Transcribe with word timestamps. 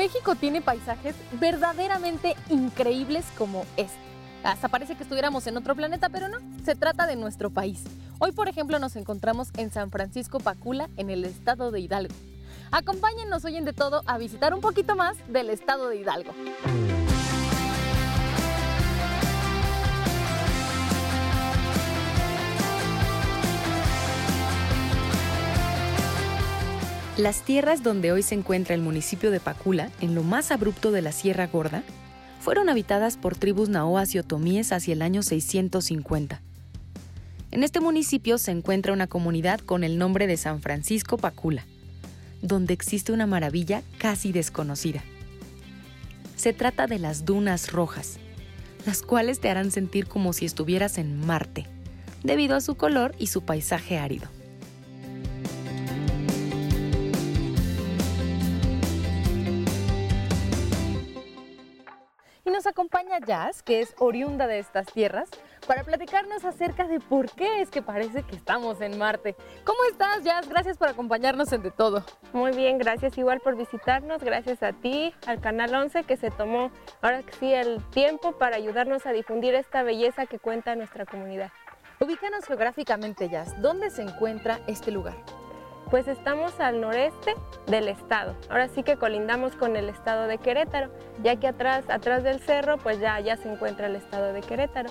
México 0.00 0.34
tiene 0.34 0.60
paisajes 0.60 1.14
verdaderamente 1.38 2.34
increíbles 2.48 3.26
como 3.36 3.64
este. 3.76 4.09
Hasta 4.42 4.68
parece 4.68 4.94
que 4.94 5.02
estuviéramos 5.02 5.46
en 5.46 5.56
otro 5.56 5.74
planeta, 5.74 6.08
pero 6.08 6.28
no, 6.28 6.38
se 6.64 6.74
trata 6.74 7.06
de 7.06 7.16
nuestro 7.16 7.50
país. 7.50 7.84
Hoy, 8.18 8.32
por 8.32 8.48
ejemplo, 8.48 8.78
nos 8.78 8.96
encontramos 8.96 9.48
en 9.56 9.70
San 9.70 9.90
Francisco 9.90 10.40
Pacula, 10.40 10.88
en 10.96 11.10
el 11.10 11.24
estado 11.24 11.70
de 11.70 11.80
Hidalgo. 11.80 12.14
Acompáñennos 12.70 13.44
hoy 13.44 13.56
en 13.56 13.64
De 13.64 13.72
Todo 13.72 14.02
a 14.06 14.16
visitar 14.16 14.54
un 14.54 14.60
poquito 14.60 14.96
más 14.96 15.16
del 15.28 15.50
estado 15.50 15.88
de 15.88 15.96
Hidalgo. 15.96 16.32
Las 27.18 27.42
tierras 27.42 27.82
donde 27.82 28.12
hoy 28.12 28.22
se 28.22 28.34
encuentra 28.34 28.74
el 28.74 28.80
municipio 28.80 29.30
de 29.30 29.40
Pacula, 29.40 29.90
en 30.00 30.14
lo 30.14 30.22
más 30.22 30.50
abrupto 30.50 30.90
de 30.90 31.02
la 31.02 31.12
Sierra 31.12 31.48
Gorda, 31.48 31.82
fueron 32.40 32.70
habitadas 32.70 33.16
por 33.16 33.36
tribus 33.36 33.68
naoas 33.68 34.14
y 34.14 34.18
otomíes 34.18 34.72
hacia 34.72 34.94
el 34.94 35.02
año 35.02 35.22
650. 35.22 36.40
En 37.52 37.62
este 37.62 37.80
municipio 37.80 38.38
se 38.38 38.50
encuentra 38.50 38.92
una 38.92 39.06
comunidad 39.06 39.60
con 39.60 39.84
el 39.84 39.98
nombre 39.98 40.26
de 40.26 40.36
San 40.36 40.62
Francisco 40.62 41.18
Pacula, 41.18 41.64
donde 42.42 42.72
existe 42.72 43.12
una 43.12 43.26
maravilla 43.26 43.82
casi 43.98 44.32
desconocida. 44.32 45.02
Se 46.36 46.52
trata 46.54 46.86
de 46.86 46.98
las 46.98 47.26
dunas 47.26 47.72
rojas, 47.72 48.18
las 48.86 49.02
cuales 49.02 49.40
te 49.40 49.50
harán 49.50 49.70
sentir 49.70 50.06
como 50.06 50.32
si 50.32 50.46
estuvieras 50.46 50.96
en 50.96 51.24
Marte, 51.26 51.66
debido 52.22 52.56
a 52.56 52.60
su 52.62 52.76
color 52.76 53.14
y 53.18 53.26
su 53.26 53.42
paisaje 53.42 53.98
árido. 53.98 54.28
Y 62.50 62.52
nos 62.52 62.66
acompaña 62.66 63.20
Jazz, 63.20 63.62
que 63.62 63.80
es 63.80 63.94
oriunda 64.00 64.48
de 64.48 64.58
estas 64.58 64.88
tierras, 64.88 65.30
para 65.68 65.84
platicarnos 65.84 66.44
acerca 66.44 66.88
de 66.88 66.98
por 66.98 67.30
qué 67.30 67.60
es 67.60 67.70
que 67.70 67.80
parece 67.80 68.24
que 68.24 68.34
estamos 68.34 68.80
en 68.80 68.98
Marte. 68.98 69.36
¿Cómo 69.62 69.78
estás, 69.88 70.24
Jazz? 70.24 70.48
Gracias 70.48 70.76
por 70.76 70.88
acompañarnos 70.88 71.52
en 71.52 71.62
De 71.62 71.70
Todo. 71.70 72.04
Muy 72.32 72.50
bien, 72.50 72.76
gracias 72.78 73.16
igual 73.18 73.38
por 73.38 73.56
visitarnos, 73.56 74.24
gracias 74.24 74.64
a 74.64 74.72
ti, 74.72 75.14
al 75.28 75.40
Canal 75.40 75.72
11 75.72 76.02
que 76.02 76.16
se 76.16 76.32
tomó 76.32 76.72
ahora 77.02 77.22
sí 77.38 77.54
el 77.54 77.80
tiempo 77.90 78.32
para 78.32 78.56
ayudarnos 78.56 79.06
a 79.06 79.12
difundir 79.12 79.54
esta 79.54 79.84
belleza 79.84 80.26
que 80.26 80.40
cuenta 80.40 80.74
nuestra 80.74 81.06
comunidad. 81.06 81.52
Ubícanos 82.00 82.46
geográficamente, 82.46 83.28
Jazz. 83.28 83.62
¿Dónde 83.62 83.90
se 83.90 84.02
encuentra 84.02 84.58
este 84.66 84.90
lugar? 84.90 85.14
Pues 85.90 86.06
estamos 86.06 86.60
al 86.60 86.80
noreste 86.80 87.34
del 87.66 87.88
estado. 87.88 88.36
Ahora 88.48 88.68
sí 88.68 88.84
que 88.84 88.96
colindamos 88.96 89.56
con 89.56 89.74
el 89.74 89.88
estado 89.88 90.28
de 90.28 90.38
Querétaro, 90.38 90.88
ya 91.24 91.34
que 91.34 91.48
atrás, 91.48 91.84
atrás 91.90 92.22
del 92.22 92.38
cerro, 92.38 92.78
pues 92.78 93.00
ya, 93.00 93.18
ya 93.18 93.36
se 93.36 93.52
encuentra 93.52 93.88
el 93.88 93.96
estado 93.96 94.32
de 94.32 94.40
Querétaro. 94.40 94.88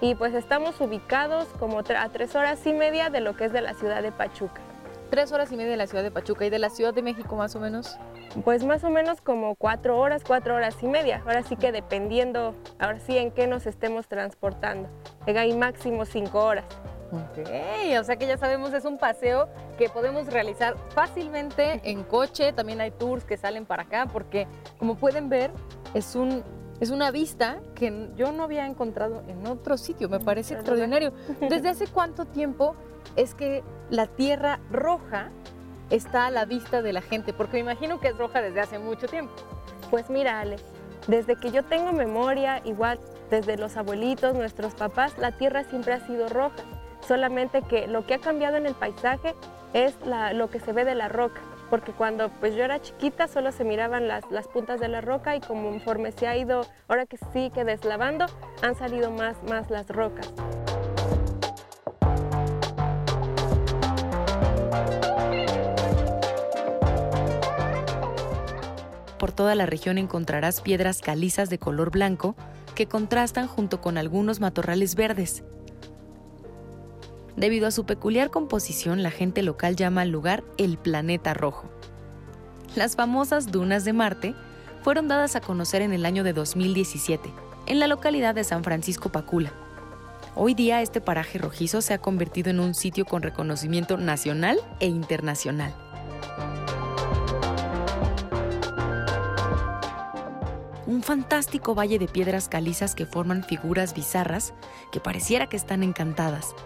Y 0.00 0.14
pues 0.14 0.32
estamos 0.32 0.80
ubicados 0.80 1.46
como 1.58 1.80
a 1.80 2.08
tres 2.08 2.34
horas 2.34 2.66
y 2.66 2.72
media 2.72 3.10
de 3.10 3.20
lo 3.20 3.36
que 3.36 3.44
es 3.44 3.52
de 3.52 3.60
la 3.60 3.74
ciudad 3.74 4.02
de 4.02 4.10
Pachuca. 4.10 4.62
Tres 5.10 5.32
horas 5.32 5.52
y 5.52 5.56
media 5.56 5.72
de 5.72 5.76
la 5.76 5.86
Ciudad 5.86 6.02
de 6.04 6.10
Pachuca 6.10 6.46
y 6.46 6.50
de 6.50 6.58
la 6.58 6.70
Ciudad 6.70 6.94
de 6.94 7.02
México 7.02 7.36
más 7.36 7.54
o 7.54 7.60
menos. 7.60 7.98
Pues 8.44 8.64
más 8.64 8.84
o 8.84 8.90
menos 8.90 9.20
como 9.20 9.54
cuatro 9.54 9.98
horas, 9.98 10.22
cuatro 10.26 10.54
horas 10.54 10.76
y 10.82 10.86
media. 10.86 11.22
Ahora 11.26 11.42
sí 11.42 11.56
que 11.56 11.72
dependiendo, 11.72 12.54
ahora 12.78 13.00
sí 13.00 13.18
en 13.18 13.32
qué 13.32 13.46
nos 13.46 13.66
estemos 13.66 14.06
transportando. 14.06 14.88
Hay 15.26 15.54
máximo 15.54 16.04
cinco 16.04 16.44
horas. 16.44 16.64
Ok, 17.10 17.48
o 17.98 18.04
sea 18.04 18.16
que 18.16 18.26
ya 18.26 18.36
sabemos, 18.36 18.72
es 18.74 18.84
un 18.84 18.98
paseo 18.98 19.48
que 19.78 19.88
podemos 19.88 20.26
realizar 20.26 20.76
fácilmente 20.90 21.80
en 21.90 22.04
coche. 22.04 22.52
También 22.52 22.80
hay 22.80 22.90
tours 22.90 23.24
que 23.24 23.36
salen 23.36 23.64
para 23.64 23.84
acá 23.84 24.06
porque, 24.12 24.46
como 24.78 24.96
pueden 24.96 25.28
ver, 25.28 25.50
es, 25.94 26.14
un, 26.14 26.42
es 26.80 26.90
una 26.90 27.10
vista 27.10 27.60
que 27.74 28.10
yo 28.16 28.32
no 28.32 28.42
había 28.42 28.66
encontrado 28.66 29.22
en 29.26 29.46
otro 29.46 29.78
sitio. 29.78 30.08
Me 30.08 30.20
parece 30.20 30.54
extraordinario. 30.54 31.12
¿Desde 31.48 31.70
hace 31.70 31.86
cuánto 31.86 32.26
tiempo 32.26 32.76
es 33.16 33.34
que 33.34 33.64
la 33.88 34.06
Tierra 34.06 34.60
Roja 34.70 35.30
está 35.88 36.26
a 36.26 36.30
la 36.30 36.44
vista 36.44 36.82
de 36.82 36.92
la 36.92 37.00
gente? 37.00 37.32
Porque 37.32 37.54
me 37.54 37.60
imagino 37.60 38.00
que 38.00 38.08
es 38.08 38.18
roja 38.18 38.42
desde 38.42 38.60
hace 38.60 38.78
mucho 38.78 39.06
tiempo. 39.06 39.32
Pues 39.90 40.10
mira, 40.10 40.40
Ale, 40.40 40.56
desde 41.06 41.36
que 41.36 41.50
yo 41.50 41.64
tengo 41.64 41.92
memoria, 41.94 42.60
igual 42.66 43.00
desde 43.30 43.56
los 43.56 43.78
abuelitos, 43.78 44.34
nuestros 44.34 44.74
papás, 44.74 45.16
la 45.16 45.32
Tierra 45.32 45.64
siempre 45.64 45.94
ha 45.94 46.00
sido 46.00 46.28
roja 46.28 46.62
solamente 47.00 47.62
que 47.62 47.86
lo 47.86 48.06
que 48.06 48.14
ha 48.14 48.18
cambiado 48.18 48.56
en 48.56 48.66
el 48.66 48.74
paisaje 48.74 49.34
es 49.72 49.94
lo 50.32 50.50
que 50.50 50.60
se 50.60 50.72
ve 50.72 50.84
de 50.84 50.94
la 50.94 51.08
roca, 51.08 51.40
porque 51.70 51.92
cuando 51.92 52.30
pues 52.40 52.54
yo 52.54 52.64
era 52.64 52.80
chiquita 52.80 53.28
solo 53.28 53.52
se 53.52 53.64
miraban 53.64 54.08
las, 54.08 54.30
las, 54.30 54.48
puntas 54.48 54.80
de 54.80 54.88
la 54.88 55.00
roca 55.00 55.36
y 55.36 55.40
conforme 55.40 56.12
se 56.12 56.26
ha 56.26 56.36
ido, 56.36 56.66
ahora 56.88 57.06
que 57.06 57.18
sí 57.32 57.50
que 57.54 57.64
deslavando, 57.64 58.26
han 58.62 58.74
salido 58.74 59.10
más, 59.10 59.36
más 59.44 59.70
las 59.70 59.88
rocas. 59.88 60.32
Por 69.18 69.32
toda 69.32 69.54
la 69.56 69.66
región 69.66 69.98
encontrarás 69.98 70.60
piedras 70.60 71.00
calizas 71.00 71.50
de 71.50 71.58
color 71.58 71.90
blanco 71.90 72.36
que 72.74 72.86
contrastan 72.86 73.48
junto 73.48 73.80
con 73.80 73.98
algunos 73.98 74.38
matorrales 74.38 74.94
verdes. 74.94 75.42
Debido 77.38 77.68
a 77.68 77.70
su 77.70 77.86
peculiar 77.86 78.30
composición, 78.30 79.04
la 79.04 79.12
gente 79.12 79.42
local 79.44 79.76
llama 79.76 80.00
al 80.00 80.08
lugar 80.08 80.42
el 80.56 80.76
planeta 80.76 81.34
rojo. 81.34 81.70
Las 82.74 82.96
famosas 82.96 83.52
dunas 83.52 83.84
de 83.84 83.92
Marte 83.92 84.34
fueron 84.82 85.06
dadas 85.06 85.36
a 85.36 85.40
conocer 85.40 85.82
en 85.82 85.92
el 85.92 86.04
año 86.04 86.24
de 86.24 86.32
2017, 86.32 87.30
en 87.66 87.78
la 87.78 87.86
localidad 87.86 88.34
de 88.34 88.42
San 88.42 88.64
Francisco 88.64 89.10
Pacula. 89.10 89.52
Hoy 90.34 90.54
día 90.54 90.82
este 90.82 91.00
paraje 91.00 91.38
rojizo 91.38 91.80
se 91.80 91.94
ha 91.94 91.98
convertido 91.98 92.50
en 92.50 92.58
un 92.58 92.74
sitio 92.74 93.04
con 93.04 93.22
reconocimiento 93.22 93.98
nacional 93.98 94.58
e 94.80 94.88
internacional. 94.88 95.72
Un 100.88 101.04
fantástico 101.04 101.76
valle 101.76 102.00
de 102.00 102.08
piedras 102.08 102.48
calizas 102.48 102.96
que 102.96 103.06
forman 103.06 103.44
figuras 103.44 103.94
bizarras 103.94 104.54
que 104.90 104.98
pareciera 104.98 105.48
que 105.48 105.56
están 105.56 105.84
encantadas, 105.84 106.56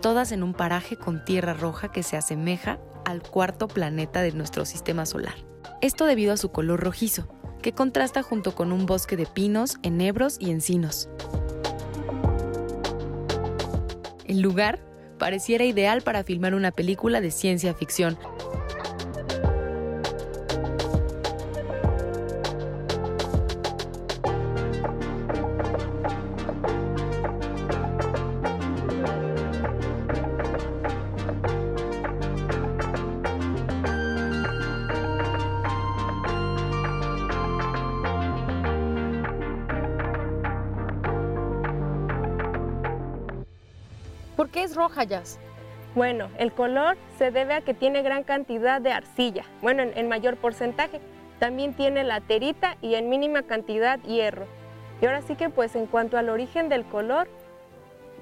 todas 0.00 0.32
en 0.32 0.42
un 0.42 0.54
paraje 0.54 0.96
con 0.96 1.24
tierra 1.24 1.54
roja 1.54 1.90
que 1.90 2.02
se 2.02 2.16
asemeja 2.16 2.78
al 3.04 3.22
cuarto 3.22 3.68
planeta 3.68 4.22
de 4.22 4.32
nuestro 4.32 4.64
sistema 4.64 5.06
solar. 5.06 5.34
Esto 5.80 6.06
debido 6.06 6.32
a 6.32 6.36
su 6.36 6.50
color 6.50 6.80
rojizo, 6.80 7.28
que 7.62 7.72
contrasta 7.72 8.22
junto 8.22 8.54
con 8.54 8.72
un 8.72 8.86
bosque 8.86 9.16
de 9.16 9.26
pinos, 9.26 9.78
enebros 9.82 10.36
y 10.40 10.50
encinos. 10.50 11.08
El 14.24 14.40
lugar 14.40 14.80
pareciera 15.18 15.64
ideal 15.64 16.02
para 16.02 16.24
filmar 16.24 16.54
una 16.54 16.70
película 16.70 17.20
de 17.20 17.30
ciencia 17.30 17.74
ficción, 17.74 18.18
¿Por 44.40 44.48
qué 44.48 44.62
es 44.62 44.74
roja, 44.74 45.04
Jazz? 45.04 45.38
Bueno, 45.94 46.30
el 46.38 46.50
color 46.50 46.96
se 47.18 47.30
debe 47.30 47.52
a 47.52 47.60
que 47.60 47.74
tiene 47.74 48.00
gran 48.00 48.22
cantidad 48.22 48.80
de 48.80 48.90
arcilla, 48.90 49.44
bueno, 49.60 49.82
en, 49.82 50.08
mayor 50.08 50.38
porcentaje. 50.38 50.98
También 51.38 51.74
tiene 51.74 52.04
laterita 52.04 52.78
y 52.80 52.94
en 52.94 53.10
mínima 53.10 53.42
cantidad 53.42 54.00
hierro. 54.00 54.46
Y 55.02 55.04
ahora 55.04 55.20
sí 55.20 55.36
que 55.36 55.50
pues 55.50 55.76
en 55.76 55.84
cuanto 55.84 56.16
al 56.16 56.30
origen 56.30 56.70
del 56.70 56.86
color, 56.86 57.28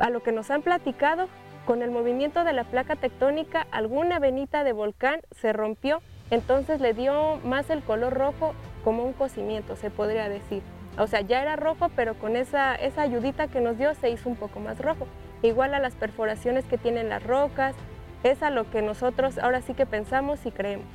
a 0.00 0.10
lo 0.10 0.20
que 0.20 0.32
nos 0.32 0.50
han 0.50 0.62
platicado, 0.62 1.28
con 1.64 1.82
el 1.82 1.92
movimiento 1.92 2.42
de 2.42 2.52
la 2.52 2.64
placa 2.64 2.96
tectónica, 2.96 3.68
alguna 3.70 4.18
venita 4.18 4.64
de 4.64 4.72
volcán 4.72 5.20
se 5.40 5.52
rompió, 5.52 6.00
entonces 6.32 6.80
le 6.80 6.94
dio 6.94 7.36
más 7.44 7.70
el 7.70 7.80
color 7.84 8.12
rojo 8.12 8.54
como 8.82 9.04
un 9.04 9.12
cocimiento, 9.12 9.76
se 9.76 9.90
podría 9.90 10.28
decir. 10.28 10.64
O 10.98 11.06
sea, 11.06 11.20
ya 11.20 11.40
era 11.40 11.54
rojo, 11.54 11.90
pero 11.94 12.14
con 12.14 12.34
esa, 12.34 12.74
esa 12.74 13.02
ayudita 13.02 13.46
que 13.46 13.60
nos 13.60 13.78
dio 13.78 13.94
se 13.94 14.10
hizo 14.10 14.28
un 14.28 14.34
poco 14.34 14.58
más 14.58 14.80
rojo. 14.80 15.06
Igual 15.42 15.74
a 15.74 15.78
las 15.78 15.94
perforaciones 15.94 16.64
que 16.64 16.78
tienen 16.78 17.08
las 17.08 17.22
rocas, 17.22 17.74
es 18.24 18.42
a 18.42 18.50
lo 18.50 18.70
que 18.70 18.82
nosotros 18.82 19.38
ahora 19.38 19.62
sí 19.62 19.74
que 19.74 19.86
pensamos 19.86 20.44
y 20.44 20.50
creemos. 20.50 20.86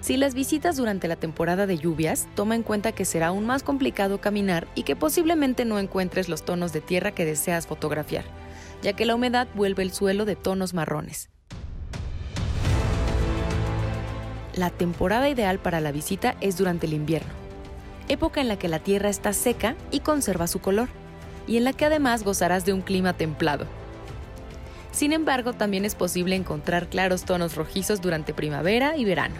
Si 0.00 0.16
las 0.16 0.34
visitas 0.34 0.76
durante 0.76 1.06
la 1.06 1.14
temporada 1.14 1.68
de 1.68 1.78
lluvias, 1.78 2.26
toma 2.34 2.56
en 2.56 2.64
cuenta 2.64 2.90
que 2.90 3.04
será 3.04 3.28
aún 3.28 3.46
más 3.46 3.62
complicado 3.62 4.20
caminar 4.20 4.66
y 4.74 4.82
que 4.82 4.96
posiblemente 4.96 5.64
no 5.64 5.78
encuentres 5.78 6.28
los 6.28 6.44
tonos 6.44 6.72
de 6.72 6.80
tierra 6.80 7.12
que 7.12 7.24
deseas 7.24 7.68
fotografiar, 7.68 8.24
ya 8.82 8.94
que 8.94 9.06
la 9.06 9.14
humedad 9.14 9.46
vuelve 9.54 9.84
el 9.84 9.92
suelo 9.92 10.24
de 10.24 10.34
tonos 10.34 10.74
marrones. 10.74 11.30
La 14.54 14.68
temporada 14.68 15.30
ideal 15.30 15.58
para 15.58 15.80
la 15.80 15.92
visita 15.92 16.34
es 16.42 16.58
durante 16.58 16.86
el 16.86 16.92
invierno, 16.92 17.32
época 18.08 18.42
en 18.42 18.48
la 18.48 18.58
que 18.58 18.68
la 18.68 18.80
tierra 18.80 19.08
está 19.08 19.32
seca 19.32 19.76
y 19.90 20.00
conserva 20.00 20.46
su 20.46 20.60
color, 20.60 20.88
y 21.46 21.56
en 21.56 21.64
la 21.64 21.72
que 21.72 21.86
además 21.86 22.22
gozarás 22.22 22.66
de 22.66 22.74
un 22.74 22.82
clima 22.82 23.14
templado. 23.14 23.66
Sin 24.92 25.14
embargo, 25.14 25.54
también 25.54 25.86
es 25.86 25.94
posible 25.94 26.36
encontrar 26.36 26.88
claros 26.88 27.24
tonos 27.24 27.56
rojizos 27.56 28.02
durante 28.02 28.34
primavera 28.34 28.96
y 28.96 29.06
verano. 29.06 29.36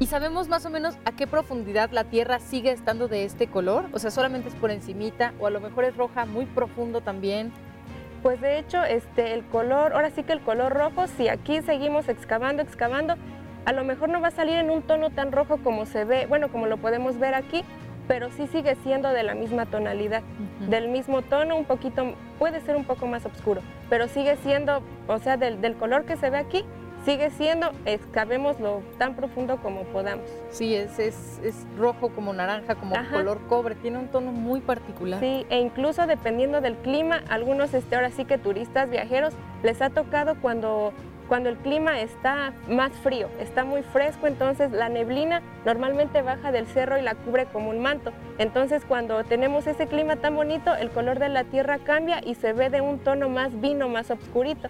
¿Y 0.00 0.06
sabemos 0.06 0.46
más 0.48 0.64
o 0.64 0.70
menos 0.70 0.96
a 1.06 1.10
qué 1.10 1.26
profundidad 1.26 1.90
la 1.90 2.04
Tierra 2.04 2.38
sigue 2.38 2.70
estando 2.70 3.08
de 3.08 3.24
este 3.24 3.48
color? 3.48 3.86
O 3.92 3.98
sea, 3.98 4.12
solamente 4.12 4.48
es 4.48 4.54
por 4.54 4.70
encimita 4.70 5.32
o 5.40 5.48
a 5.48 5.50
lo 5.50 5.58
mejor 5.58 5.82
es 5.82 5.96
roja 5.96 6.24
muy 6.24 6.46
profundo 6.46 7.00
también. 7.00 7.50
Pues 8.22 8.40
de 8.40 8.60
hecho, 8.60 8.84
este, 8.84 9.34
el 9.34 9.44
color, 9.46 9.94
ahora 9.94 10.10
sí 10.10 10.22
que 10.22 10.32
el 10.32 10.40
color 10.40 10.72
rojo, 10.72 11.08
si 11.08 11.28
aquí 11.28 11.62
seguimos 11.62 12.08
excavando, 12.08 12.62
excavando, 12.62 13.16
a 13.64 13.72
lo 13.72 13.82
mejor 13.82 14.08
no 14.08 14.20
va 14.20 14.28
a 14.28 14.30
salir 14.30 14.54
en 14.54 14.70
un 14.70 14.82
tono 14.82 15.10
tan 15.10 15.32
rojo 15.32 15.58
como 15.64 15.84
se 15.84 16.04
ve, 16.04 16.26
bueno, 16.26 16.48
como 16.48 16.66
lo 16.66 16.76
podemos 16.76 17.18
ver 17.18 17.34
aquí, 17.34 17.64
pero 18.06 18.30
sí 18.30 18.46
sigue 18.46 18.76
siendo 18.76 19.08
de 19.08 19.24
la 19.24 19.34
misma 19.34 19.66
tonalidad, 19.66 20.22
del 20.68 20.88
mismo 20.88 21.22
tono, 21.22 21.56
un 21.56 21.64
poquito, 21.64 22.14
puede 22.38 22.60
ser 22.60 22.76
un 22.76 22.84
poco 22.84 23.06
más 23.06 23.26
oscuro, 23.26 23.62
pero 23.90 24.06
sigue 24.06 24.36
siendo, 24.36 24.80
o 25.08 25.18
sea, 25.18 25.36
del, 25.36 25.60
del 25.60 25.74
color 25.74 26.04
que 26.04 26.16
se 26.16 26.30
ve 26.30 26.38
aquí, 26.38 26.64
sigue 27.08 27.30
siendo, 27.30 27.70
excavemoslo 27.86 28.82
tan 28.98 29.14
profundo 29.16 29.56
como 29.62 29.84
podamos. 29.84 30.26
Sí, 30.50 30.74
es, 30.74 30.98
es, 30.98 31.40
es 31.42 31.66
rojo 31.78 32.10
como 32.10 32.34
naranja, 32.34 32.74
como 32.74 32.94
color 33.10 33.40
cobre, 33.48 33.74
tiene 33.76 33.96
un 33.96 34.08
tono 34.08 34.30
muy 34.30 34.60
particular. 34.60 35.18
Sí, 35.18 35.46
e 35.48 35.58
incluso 35.58 36.06
dependiendo 36.06 36.60
del 36.60 36.74
clima, 36.76 37.22
algunos 37.30 37.72
este, 37.72 37.96
ahora 37.96 38.10
sí 38.10 38.26
que 38.26 38.36
turistas, 38.36 38.90
viajeros, 38.90 39.32
les 39.62 39.80
ha 39.80 39.88
tocado 39.88 40.34
cuando, 40.42 40.92
cuando 41.28 41.48
el 41.48 41.56
clima 41.56 41.98
está 41.98 42.52
más 42.68 42.92
frío, 42.92 43.30
está 43.40 43.64
muy 43.64 43.82
fresco, 43.84 44.26
entonces 44.26 44.70
la 44.70 44.90
neblina 44.90 45.40
normalmente 45.64 46.20
baja 46.20 46.52
del 46.52 46.66
cerro 46.66 46.98
y 46.98 47.02
la 47.02 47.14
cubre 47.14 47.46
como 47.46 47.70
un 47.70 47.80
manto. 47.80 48.12
Entonces 48.36 48.84
cuando 48.86 49.24
tenemos 49.24 49.66
ese 49.66 49.86
clima 49.86 50.16
tan 50.16 50.36
bonito, 50.36 50.74
el 50.74 50.90
color 50.90 51.18
de 51.20 51.30
la 51.30 51.44
tierra 51.44 51.78
cambia 51.78 52.20
y 52.22 52.34
se 52.34 52.52
ve 52.52 52.68
de 52.68 52.82
un 52.82 52.98
tono 52.98 53.30
más 53.30 53.58
vino, 53.62 53.88
más 53.88 54.10
oscurito 54.10 54.68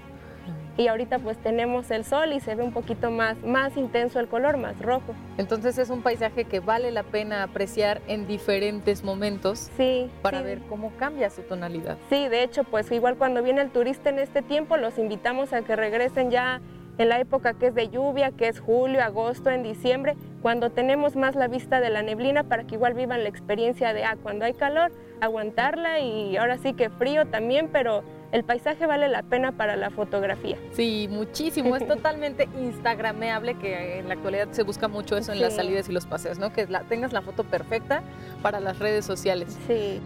y 0.79 0.87
ahorita 0.87 1.19
pues 1.19 1.37
tenemos 1.39 1.91
el 1.91 2.05
sol 2.05 2.33
y 2.33 2.41
se 2.41 2.55
ve 2.55 2.63
un 2.63 2.73
poquito 2.73 3.11
más, 3.11 3.37
más 3.43 3.77
intenso 3.77 4.21
el 4.21 4.29
color, 4.29 4.57
más 4.57 4.81
rojo. 4.81 5.13
Entonces 5.37 5.77
es 5.77 5.91
un 5.91 6.03
paisaje 6.03 6.45
que 6.45 6.61
vale 6.61 6.93
la 6.93 7.03
pena 7.03 7.43
apreciar 7.43 8.01
en 8.07 8.29
diferentes 8.29 9.03
momentos 9.03 9.71
sí, 9.77 10.09
para 10.23 10.41
ver 10.41 10.61
cómo 10.69 10.93
cambia 10.97 11.31
su 11.31 11.43
tonalidad. 11.43 11.99
Sí, 12.09 12.29
de 12.29 12.45
hecho 12.45 12.63
pues 12.63 12.91
igual 12.93 13.17
cuando 13.17 13.43
viene 13.43 13.61
el 13.61 13.71
turista 13.71 14.09
en 14.09 14.21
este 14.21 14.41
tiempo 14.41 14.77
los 14.77 14.99
invitamos 14.99 15.53
a 15.53 15.63
que 15.63 15.75
regresen 15.75 16.31
ya 16.31 16.61
en 16.97 17.09
la 17.09 17.19
época 17.19 17.55
que 17.55 17.69
es 17.69 17.75
de 17.75 17.89
lluvia, 17.89 18.31
que 18.31 18.47
es 18.47 18.61
julio, 18.61 19.03
agosto, 19.03 19.51
en 19.51 19.65
diciembre, 19.65 20.17
cuando 20.43 20.71
tenemos 20.71 21.17
más 21.17 21.35
la 21.35 21.49
vista 21.49 21.81
de 21.81 21.91
la 21.91 22.03
neblina 22.03 22.45
para 22.45 22.65
que 22.65 22.77
igual 22.77 22.95
vivan 22.95 23.23
la 23.23 23.29
experiencia 23.29 23.93
de, 23.93 24.05
ah, 24.05 24.17
cuando 24.21 24.45
hay 24.45 24.55
calor, 24.55 24.93
aguantarla 25.21 26.01
y 26.01 26.37
ahora 26.37 26.59
sí 26.59 26.75
que 26.75 26.91
frío 26.91 27.27
también, 27.27 27.69
pero 27.73 28.03
el 28.33 28.45
paisaje 28.45 28.87
vale 28.87 29.09
la 29.09 29.23
pena 29.23 29.53
para 29.53 29.77
la 29.77 29.91
fotografía. 29.91 30.57
Sí, 30.73 31.09
muchísimo. 31.11 31.77
Es 31.77 31.87
totalmente 31.89 32.49
instagrameable, 32.61 33.55
que 33.55 33.99
en 33.99 34.09
la 34.09 34.15
actualidad 34.15 34.49
se 34.53 34.63
busca 34.63 34.89
mucho 34.89 35.17
eso 35.17 35.33
en 35.33 35.41
las 35.41 35.57
salidas 35.57 35.89
y 35.89 35.93
los 35.93 36.07
paseos, 36.07 36.39
¿no? 36.39 36.53
Que 36.53 36.67
la, 36.67 36.83
tengas 36.83 37.13
la 37.13 37.23
foto 37.23 37.45
perfecta 37.45 38.03
para 38.43 38.61
las 38.61 38.79
redes 38.79 39.05
sociales. 39.05 39.57
Sí. 39.67 40.01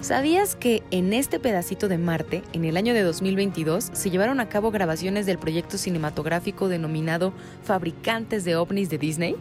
¿Sabías 0.00 0.54
que 0.54 0.82
en 0.90 1.14
este 1.14 1.40
pedacito 1.40 1.88
de 1.88 1.96
Marte, 1.96 2.42
en 2.52 2.66
el 2.66 2.76
año 2.76 2.92
de 2.92 3.02
2022, 3.02 3.88
se 3.90 4.10
llevaron 4.10 4.38
a 4.38 4.50
cabo 4.50 4.70
grabaciones 4.70 5.24
del 5.24 5.38
proyecto 5.38 5.78
cinematográfico 5.78 6.68
denominado 6.68 7.32
Fabricantes 7.62 8.44
de 8.44 8.54
OVNIs 8.54 8.90
de 8.90 8.98
Disney? 8.98 9.36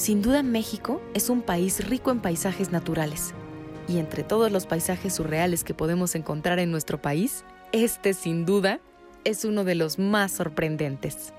Sin 0.00 0.22
duda 0.22 0.42
México 0.42 0.98
es 1.12 1.28
un 1.28 1.42
país 1.42 1.86
rico 1.86 2.10
en 2.10 2.20
paisajes 2.20 2.72
naturales. 2.72 3.34
Y 3.86 3.98
entre 3.98 4.24
todos 4.24 4.50
los 4.50 4.64
paisajes 4.64 5.14
surreales 5.14 5.62
que 5.62 5.74
podemos 5.74 6.14
encontrar 6.14 6.58
en 6.58 6.70
nuestro 6.70 7.02
país, 7.02 7.44
este 7.72 8.14
sin 8.14 8.46
duda 8.46 8.80
es 9.24 9.44
uno 9.44 9.62
de 9.62 9.74
los 9.74 9.98
más 9.98 10.32
sorprendentes. 10.32 11.34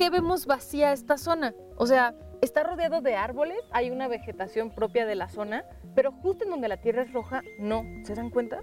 Qué 0.00 0.08
vemos 0.08 0.46
vacía 0.46 0.94
esta 0.94 1.18
zona? 1.18 1.52
O 1.76 1.84
sea, 1.84 2.14
está 2.40 2.62
rodeado 2.62 3.02
de 3.02 3.16
árboles, 3.16 3.58
hay 3.70 3.90
una 3.90 4.08
vegetación 4.08 4.70
propia 4.70 5.04
de 5.04 5.14
la 5.14 5.28
zona, 5.28 5.62
pero 5.94 6.10
justo 6.10 6.44
en 6.44 6.50
donde 6.50 6.68
la 6.68 6.78
tierra 6.78 7.02
es 7.02 7.12
roja, 7.12 7.42
no. 7.58 7.84
¿Se 8.04 8.14
dan 8.14 8.30
cuenta? 8.30 8.60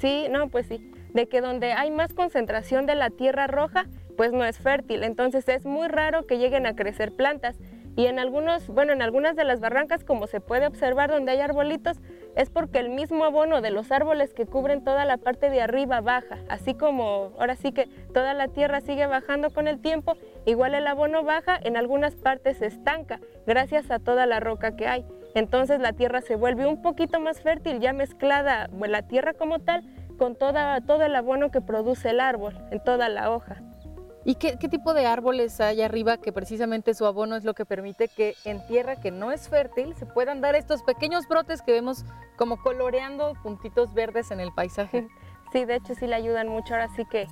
Sí, 0.00 0.26
no, 0.30 0.50
pues 0.50 0.66
sí. 0.66 0.92
De 1.14 1.28
que 1.28 1.40
donde 1.40 1.72
hay 1.72 1.90
más 1.90 2.12
concentración 2.12 2.84
de 2.84 2.94
la 2.94 3.08
tierra 3.08 3.46
roja, 3.46 3.86
pues 4.18 4.32
no 4.32 4.44
es 4.44 4.58
fértil. 4.58 5.02
Entonces 5.02 5.48
es 5.48 5.64
muy 5.64 5.88
raro 5.88 6.26
que 6.26 6.36
lleguen 6.36 6.66
a 6.66 6.76
crecer 6.76 7.10
plantas. 7.16 7.56
Y 7.96 8.04
en 8.04 8.18
algunos, 8.18 8.68
bueno, 8.68 8.92
en 8.92 9.00
algunas 9.00 9.34
de 9.34 9.44
las 9.44 9.60
barrancas, 9.60 10.04
como 10.04 10.26
se 10.26 10.42
puede 10.42 10.66
observar 10.66 11.10
donde 11.10 11.32
hay 11.32 11.40
arbolitos, 11.40 11.96
es 12.36 12.50
porque 12.50 12.78
el 12.78 12.90
mismo 12.90 13.24
abono 13.24 13.62
de 13.62 13.70
los 13.70 13.90
árboles 13.90 14.34
que 14.34 14.44
cubren 14.44 14.84
toda 14.84 15.06
la 15.06 15.16
parte 15.16 15.48
de 15.48 15.62
arriba 15.62 16.02
baja, 16.02 16.36
así 16.50 16.74
como 16.74 17.32
ahora 17.38 17.56
sí 17.56 17.72
que 17.72 17.88
toda 18.12 18.34
la 18.34 18.48
tierra 18.48 18.82
sigue 18.82 19.06
bajando 19.06 19.48
con 19.48 19.66
el 19.66 19.80
tiempo, 19.80 20.18
igual 20.46 20.74
el 20.74 20.86
abono 20.86 21.22
baja, 21.22 21.58
en 21.62 21.76
algunas 21.76 22.14
partes 22.14 22.58
se 22.58 22.66
estanca, 22.66 23.20
gracias 23.46 23.90
a 23.90 23.98
toda 23.98 24.24
la 24.26 24.40
roca 24.40 24.74
que 24.76 24.86
hay. 24.86 25.04
Entonces 25.34 25.80
la 25.80 25.92
tierra 25.92 26.22
se 26.22 26.36
vuelve 26.36 26.66
un 26.66 26.80
poquito 26.80 27.20
más 27.20 27.42
fértil, 27.42 27.80
ya 27.80 27.92
mezclada 27.92 28.70
la 28.72 29.02
tierra 29.02 29.34
como 29.34 29.58
tal 29.58 29.84
con 30.16 30.34
toda, 30.34 30.80
todo 30.80 31.02
el 31.02 31.14
abono 31.14 31.50
que 31.50 31.60
produce 31.60 32.10
el 32.10 32.20
árbol 32.20 32.56
en 32.70 32.82
toda 32.82 33.10
la 33.10 33.30
hoja. 33.30 33.62
¿Y 34.28 34.34
qué, 34.34 34.56
tipo 34.56 34.92
de 34.92 35.06
árboles 35.06 35.60
hay 35.60 35.82
arriba 35.82 36.16
que 36.16 36.32
precisamente 36.32 36.94
su 36.94 37.06
abono 37.06 37.36
es 37.36 37.44
lo 37.44 37.54
que 37.54 37.64
permite 37.64 38.08
que 38.08 38.34
en 38.44 38.66
tierra 38.66 38.96
que 38.96 39.12
no 39.12 39.30
es 39.30 39.48
fértil 39.48 39.94
se 39.94 40.04
puedan 40.04 40.40
dar 40.40 40.56
estos 40.56 40.82
pequeños 40.82 41.28
brotes 41.28 41.62
que 41.62 41.70
vemos 41.70 42.04
como 42.36 42.60
coloreando 42.60 43.34
puntitos 43.44 43.94
verdes 43.94 44.32
en 44.32 44.40
el 44.40 44.52
paisaje? 44.52 45.06
Sí, 45.52 45.64
de 45.64 45.76
hecho 45.76 45.94
sí 45.94 46.08
le 46.08 46.16
ayudan 46.16 46.48
mucho 46.48 46.74
ahora 46.74 46.88
sí 46.96 47.04
que 47.04 47.28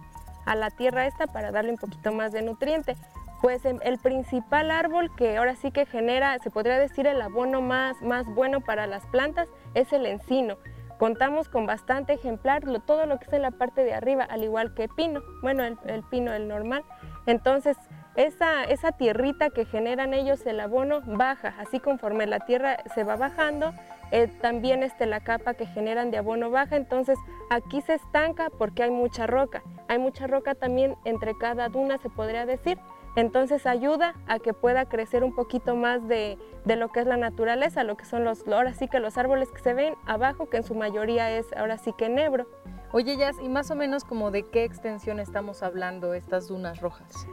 a 0.47 0.55
la 0.55 0.71
tierra 0.71 1.07
esta 1.07 1.27
para 1.27 1.51
darle 1.51 1.73
un 1.73 1.79
poquito 1.79 2.13
más 2.13 2.33
de 2.33 2.43
nutriente. 2.43 2.97
Pues 3.41 3.65
em, 3.65 3.79
el 3.83 3.99
principal 3.99 4.71
árbol 4.71 5.15
que 5.17 5.37
ahora 5.37 5.55
sí 5.57 5.71
que 5.71 5.87
genera, 5.87 6.39
se 6.39 6.51
podría 6.51 6.79
decir 6.79 7.07
el 7.07 7.21
abono 7.21 7.61
más, 7.61 8.01
más 8.03 8.27
bueno 8.27 8.61
para 8.61 8.87
las 8.87 9.05
plantas 9.07 9.49
es 9.75 9.93
el 9.93 10.07
encino. 10.07 10.57
Contamos 10.99 11.49
con 11.49 11.67
bastante 11.67 12.15
ejemplar, 12.15 12.63
todo 12.87 13.07
lo 13.07 13.19
que 13.19 13.27
es 13.27 13.33
en 13.33 13.43
la 13.43 13.51
parte 13.51 13.85
de 13.85 13.95
arriba, 13.95 14.25
al 14.25 14.45
igual 14.45 14.75
que 14.75 14.89
pino, 14.89 15.23
bueno, 15.43 15.65
el, 15.65 16.03
pino, 16.05 16.33
el 16.33 16.47
normal. 16.47 16.85
Entonces, 17.27 17.77
esa, 18.15 18.63
esa 18.65 18.93
tierrita 18.93 19.51
que 19.51 19.65
generan 19.65 20.15
ellos, 20.15 20.47
el 20.47 20.61
abono, 20.61 21.03
baja. 21.05 21.55
Así 21.59 21.81
conforme 21.81 22.27
la 22.27 22.41
tierra 22.41 22.77
se 22.95 23.03
va 23.03 23.17
bajando, 23.17 23.75
eh, 24.11 24.29
también 24.41 24.83
este, 24.83 25.07
la 25.07 25.21
capa 25.21 25.55
que 25.55 25.67
generan 25.67 26.11
de 26.11 26.19
abono 26.19 26.51
baja. 26.51 26.77
Entonces 26.77 27.19
aquí 27.51 27.81
se 27.81 27.95
estanca 27.95 28.51
porque 28.59 28.83
hay 28.83 28.91
mucha 28.91 29.27
roca. 29.27 29.63
Hay 29.89 29.99
mucha 29.99 30.27
roca 30.27 30.55
también 30.55 30.97
entre 31.05 31.37
cada 31.37 31.69
duna, 31.69 31.99
se 31.99 32.11
podría 32.11 32.47
decir. 32.47 32.79
Entonces 33.17 33.67
ayuda 33.67 34.15
a 34.27 34.41
que 34.41 34.53
pueda 34.53 34.87
crecer 34.87 35.23
un 35.23 35.35
poquito 35.35 35.77
más 35.77 36.09
de, 36.09 36.37
de, 36.65 36.77
lo 36.77 36.89
que 36.89 37.01
es 37.01 37.07
la 37.07 37.17
naturaleza, 37.17 37.85
lo 37.85 37.97
que 37.97 38.05
son 38.05 38.25
los, 38.25 38.47
ahora 38.49 38.75
sí 38.75 38.89
que 38.89 38.99
los 38.99 39.17
árboles 39.17 39.53
que 39.53 39.61
se 39.61 39.73
ven 39.73 39.95
abajo, 40.05 40.49
que 40.51 40.57
en 40.57 40.65
su 40.65 40.75
mayoría 40.75 41.31
es 41.31 41.47
ahora 41.53 41.79
sí 41.79 41.93
que 41.97 42.07
enebro. 42.07 42.49
Oye, 42.91 43.17
Jazz, 43.17 43.37
¿y 43.41 43.49
más 43.49 43.71
o 43.71 43.77
menos 43.77 44.05
como 44.05 44.31
de 44.31 44.45
qué 44.45 44.65
extensión 44.65 45.21
estamos 45.21 45.63
hablando 45.63 46.15
estas 46.15 46.49
dunas 46.49 46.81
rojas? 46.81 47.27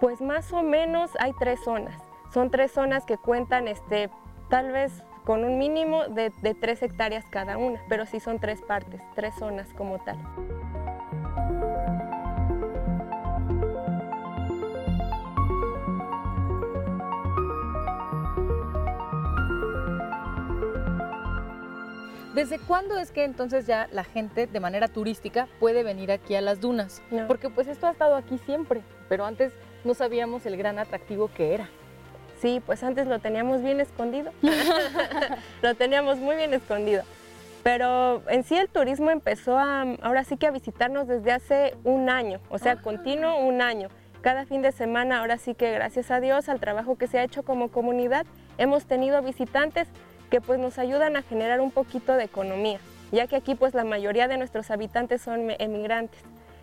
Pues 0.00 0.20
más 0.20 0.52
o 0.52 0.62
menos 0.62 1.10
hay 1.18 1.32
tres 1.38 1.60
zonas. 1.64 2.02
Son 2.32 2.50
tres 2.50 2.72
zonas 2.72 3.04
que 3.04 3.16
cuentan 3.16 3.68
este, 3.68 4.10
tal 4.48 4.72
vez 4.72 5.02
con 5.26 5.42
un 5.44 5.58
mínimo 5.58 6.04
de, 6.04 6.32
de 6.40 6.54
tres 6.54 6.80
hectáreas 6.82 7.24
cada 7.28 7.58
una, 7.58 7.82
pero 7.88 8.06
sí 8.06 8.20
son 8.20 8.38
tres 8.38 8.62
partes, 8.62 9.00
tres 9.16 9.34
zonas 9.34 9.68
como 9.76 9.98
tal. 9.98 10.16
¿Desde 22.36 22.58
cuándo 22.60 22.96
es 22.98 23.10
que 23.10 23.24
entonces 23.24 23.66
ya 23.66 23.88
la 23.90 24.04
gente 24.04 24.46
de 24.46 24.60
manera 24.60 24.86
turística 24.86 25.48
puede 25.58 25.82
venir 25.82 26.12
aquí 26.12 26.36
a 26.36 26.40
las 26.40 26.60
dunas? 26.60 27.02
No. 27.10 27.26
Porque 27.26 27.50
pues 27.50 27.66
esto 27.66 27.88
ha 27.88 27.90
estado 27.90 28.14
aquí 28.14 28.38
siempre, 28.38 28.82
pero 29.08 29.24
antes 29.24 29.52
no 29.84 29.94
sabíamos 29.94 30.46
el 30.46 30.56
gran 30.56 30.78
atractivo 30.78 31.28
que 31.34 31.54
era. 31.54 31.68
Sí, 32.40 32.62
pues 32.64 32.82
antes 32.82 33.06
lo 33.06 33.18
teníamos 33.18 33.62
bien 33.62 33.80
escondido. 33.80 34.30
lo 35.62 35.74
teníamos 35.74 36.18
muy 36.18 36.36
bien 36.36 36.52
escondido. 36.54 37.02
Pero 37.62 38.22
en 38.28 38.44
sí 38.44 38.56
el 38.56 38.68
turismo 38.68 39.10
empezó 39.10 39.58
a, 39.58 39.82
ahora 40.02 40.22
sí 40.22 40.36
que 40.36 40.46
a 40.46 40.52
visitarnos 40.52 41.08
desde 41.08 41.32
hace 41.32 41.74
un 41.82 42.08
año, 42.08 42.40
o 42.48 42.58
sea, 42.58 42.76
continuo 42.76 43.40
un 43.40 43.60
año. 43.60 43.88
Cada 44.20 44.44
fin 44.44 44.62
de 44.62 44.70
semana, 44.70 45.18
ahora 45.18 45.36
sí 45.36 45.54
que 45.54 45.72
gracias 45.72 46.10
a 46.12 46.20
Dios, 46.20 46.48
al 46.48 46.60
trabajo 46.60 46.96
que 46.96 47.08
se 47.08 47.18
ha 47.18 47.24
hecho 47.24 47.42
como 47.42 47.72
comunidad, 47.72 48.24
hemos 48.58 48.84
tenido 48.86 49.20
visitantes 49.22 49.88
que 50.30 50.40
pues 50.40 50.60
nos 50.60 50.78
ayudan 50.78 51.16
a 51.16 51.22
generar 51.22 51.60
un 51.60 51.70
poquito 51.70 52.14
de 52.14 52.24
economía, 52.24 52.78
ya 53.10 53.26
que 53.26 53.36
aquí 53.36 53.54
pues 53.54 53.74
la 53.74 53.84
mayoría 53.84 54.28
de 54.28 54.38
nuestros 54.38 54.70
habitantes 54.70 55.22
son 55.22 55.50
emigrantes. 55.58 56.20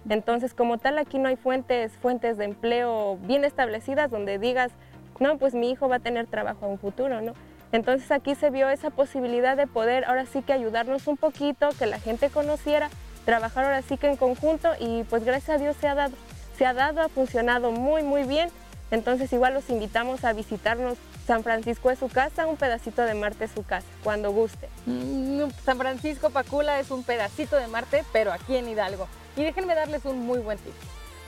Entonces, 0.09 0.53
como 0.53 0.77
tal, 0.77 0.97
aquí 0.97 1.17
no 1.17 1.29
hay 1.29 1.37
fuentes, 1.37 1.93
fuentes 1.97 2.37
de 2.37 2.45
empleo 2.45 3.17
bien 3.21 3.45
establecidas 3.45 4.11
donde 4.11 4.37
digas, 4.37 4.71
no, 5.20 5.38
pues 5.38 5.53
mi 5.53 5.72
hijo 5.72 5.88
va 5.89 5.98
a 5.98 6.00
tener 6.00 6.27
trabajo 6.27 6.65
a 6.65 6.70
un 6.70 6.79
futuro, 6.79 7.22
¿no? 7.22 7.34
Entonces 7.72 8.12
aquí 8.12 8.36
se 8.36 8.50
vio 8.50 8.70
esa 8.70 8.91
posibilidad 8.91 9.58
de 9.58 9.65
poder 9.65 10.05
ahora 10.05 10.25
sí 10.25 10.41
que 10.41 10.53
ayudarnos 10.53 11.08
un 11.08 11.17
poquito, 11.17 11.70
que 11.79 11.88
la 11.88 12.00
gente 12.00 12.29
conociera, 12.29 12.89
trabajar 13.25 13.65
ahora 13.65 13.82
sí 13.82 13.98
que 13.98 14.08
en 14.08 14.15
conjunto 14.15 14.70
y 14.79 15.03
pues 15.05 15.24
gracias 15.24 15.58
a 15.58 15.62
Dios 15.62 15.75
se 15.79 15.88
ha 15.88 15.96
dado, 15.96 16.13
se 16.58 16.65
ha 16.65 16.74
dado, 16.74 17.01
ha 17.01 17.10
funcionado 17.10 17.72
muy 17.72 18.03
muy 18.03 18.24
bien. 18.24 18.50
Entonces 18.91 19.34
igual 19.34 19.55
los 19.55 19.70
invitamos 19.72 20.24
a 20.24 20.34
visitarnos 20.34 20.98
San 21.25 21.43
Francisco 21.43 21.89
es 21.89 22.00
su 22.00 22.10
casa, 22.10 22.46
un 22.48 22.58
pedacito 22.58 23.01
de 23.01 23.13
Marte 23.13 23.46
es 23.46 23.51
su 23.51 23.63
casa, 23.63 23.88
cuando 24.03 24.32
guste. 24.32 24.67
Mm, 24.86 25.43
San 25.63 25.77
Francisco 25.77 26.29
Pacula 26.32 26.79
es 26.79 26.91
un 26.91 27.03
pedacito 27.03 27.55
de 27.55 27.67
Marte, 27.67 28.03
pero 28.12 28.34
aquí 28.34 28.58
en 28.58 28.67
Hidalgo. 28.67 29.08
Y 29.38 29.43
déjenme 29.43 29.74
darles 29.74 30.03
un 30.05 30.20
muy 30.25 30.39
buen 30.39 30.58
tip. 30.58 30.74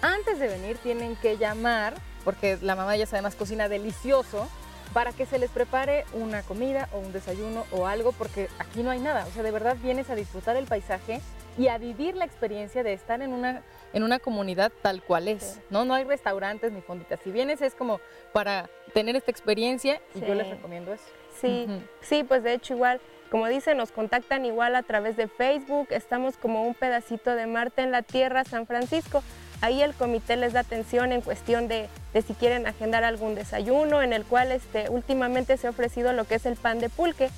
Antes 0.02 0.38
de 0.40 0.50
venir 0.50 0.78
tienen 0.80 1.16
que 1.16 1.38
llamar, 1.38 1.94
porque 2.26 2.58
la 2.62 2.76
mamá 2.76 2.98
ya 2.98 3.06
además 3.06 3.36
cocina 3.36 3.70
delicioso, 3.70 4.50
para 4.94 5.12
que 5.12 5.26
se 5.26 5.40
les 5.40 5.50
prepare 5.52 6.06
una 6.14 6.42
comida 6.42 6.90
o 6.94 7.00
un 7.00 7.12
desayuno 7.14 7.66
o 7.72 7.86
algo, 7.86 8.12
porque 8.14 8.48
aquí 8.60 8.82
no 8.82 8.92
hay 8.92 9.00
nada. 9.00 9.26
O 9.28 9.32
sea, 9.32 9.44
de 9.44 9.52
verdad 9.52 9.78
vienes 9.82 10.10
a 10.10 10.16
disfrutar 10.16 10.56
el 10.56 10.66
paisaje 10.66 11.22
y 11.58 11.68
a 11.68 11.78
vivir 11.78 12.16
la 12.16 12.26
experiencia 12.26 12.82
de 12.84 12.94
estar 12.94 13.22
en 13.22 13.32
una, 13.34 13.62
en 13.94 14.04
una 14.04 14.20
comunidad 14.20 14.72
tal 14.82 15.02
cual 15.04 15.28
es, 15.28 15.44
Sí. 15.44 15.62
¿no? 15.70 15.86
No 15.86 15.94
hay 15.94 16.04
restaurantes 16.06 16.72
ni 16.72 16.82
fonditas. 16.82 17.20
Si 17.24 17.32
vienes 17.32 17.62
es 17.62 17.76
como 17.76 18.00
para 18.34 18.70
tener 18.94 19.16
esta 19.16 19.32
experiencia 19.32 20.02
y 20.14 20.22
yo 20.22 20.34
les 20.34 20.50
recomiendo 20.50 20.94
eso. 20.94 21.04
Sí, 21.42 21.68
sí, 22.02 22.24
pues 22.24 22.44
de 22.44 22.54
hecho 22.54 22.74
igual, 22.76 23.02
como 23.30 23.48
dicen, 23.48 23.76
nos 23.78 23.92
contactan 23.92 24.46
igual 24.46 24.76
a 24.76 24.84
través 24.84 25.18
de 25.18 25.28
Facebook, 25.28 25.88
estamos 25.92 26.38
como 26.38 26.64
un 26.64 26.74
pedacito 26.74 27.36
de 27.36 27.48
Marte 27.48 27.82
en 27.82 27.92
la 27.92 28.02
Tierra, 28.02 28.46
San 28.46 28.66
Francisco. 28.66 29.22
Ahí 29.62 29.82
el 29.82 29.94
comité 29.94 30.36
les 30.36 30.54
da 30.54 30.62
atención 30.62 31.12
en 31.12 31.22
cuestión 31.22 31.68
de, 31.68 31.90
de 32.14 32.22
si 32.22 32.34
quieren 32.34 32.68
agendar 32.68 33.04
algún 33.04 33.36
desayuno, 33.36 34.02
en 34.02 34.14
el 34.14 34.24
cual 34.26 34.52
este, 34.52 34.90
últimamente 34.90 35.58
se 35.58 35.68
ha 35.68 35.70
ofrecido 35.70 36.14
lo 36.14 36.26
que 36.26 36.36
es 36.36 36.46
el 36.46 36.56
pan 36.56 36.80
de 36.80 36.90
pulque, 36.90 37.30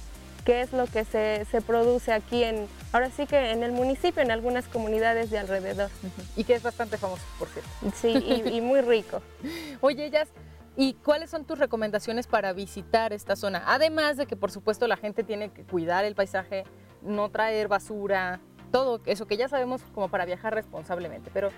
que 0.48 0.62
es 0.62 0.72
lo 0.72 0.88
que 0.88 1.04
se, 1.04 1.46
se 1.52 1.62
produce 1.62 2.14
aquí 2.14 2.44
en, 2.44 2.68
ahora 2.94 3.12
sí 3.12 3.28
que 3.28 3.52
en 3.52 3.64
el 3.64 3.74
municipio, 3.74 4.22
en 4.22 4.32
algunas 4.32 4.66
comunidades 4.68 5.30
de 5.30 5.40
alrededor. 5.40 5.90
Y 6.38 6.46
que 6.46 6.56
es 6.56 6.64
bastante 6.64 6.98
famoso, 6.98 7.24
por 7.38 7.50
cierto. 7.50 7.70
Sí, 7.96 8.14
y, 8.46 8.58
y 8.58 8.62
muy 8.62 8.80
rico. 8.80 9.22
Oye, 9.82 10.06
ellas, 10.06 10.30
¿y 10.78 10.94
cuáles 10.94 11.30
son 11.30 11.44
tus 11.44 11.60
recomendaciones 11.60 12.28
para 12.28 12.54
visitar 12.54 13.12
esta 13.12 13.36
zona? 13.36 13.64
Además 13.66 14.16
de 14.16 14.26
que, 14.26 14.38
por 14.38 14.50
supuesto, 14.50 14.88
la 14.88 14.96
gente 14.96 15.24
tiene 15.24 15.50
que 15.50 15.64
cuidar 15.64 16.06
el 16.06 16.16
paisaje, 16.16 16.64
no 17.02 17.30
traer 17.30 17.68
basura, 17.68 18.40
todo 18.72 19.02
eso 19.06 19.28
que 19.28 19.36
ya 19.36 19.50
sabemos 19.50 19.82
como 19.94 20.08
para 20.08 20.24
viajar 20.24 20.54
responsablemente. 20.54 21.30
Pero, 21.34 21.50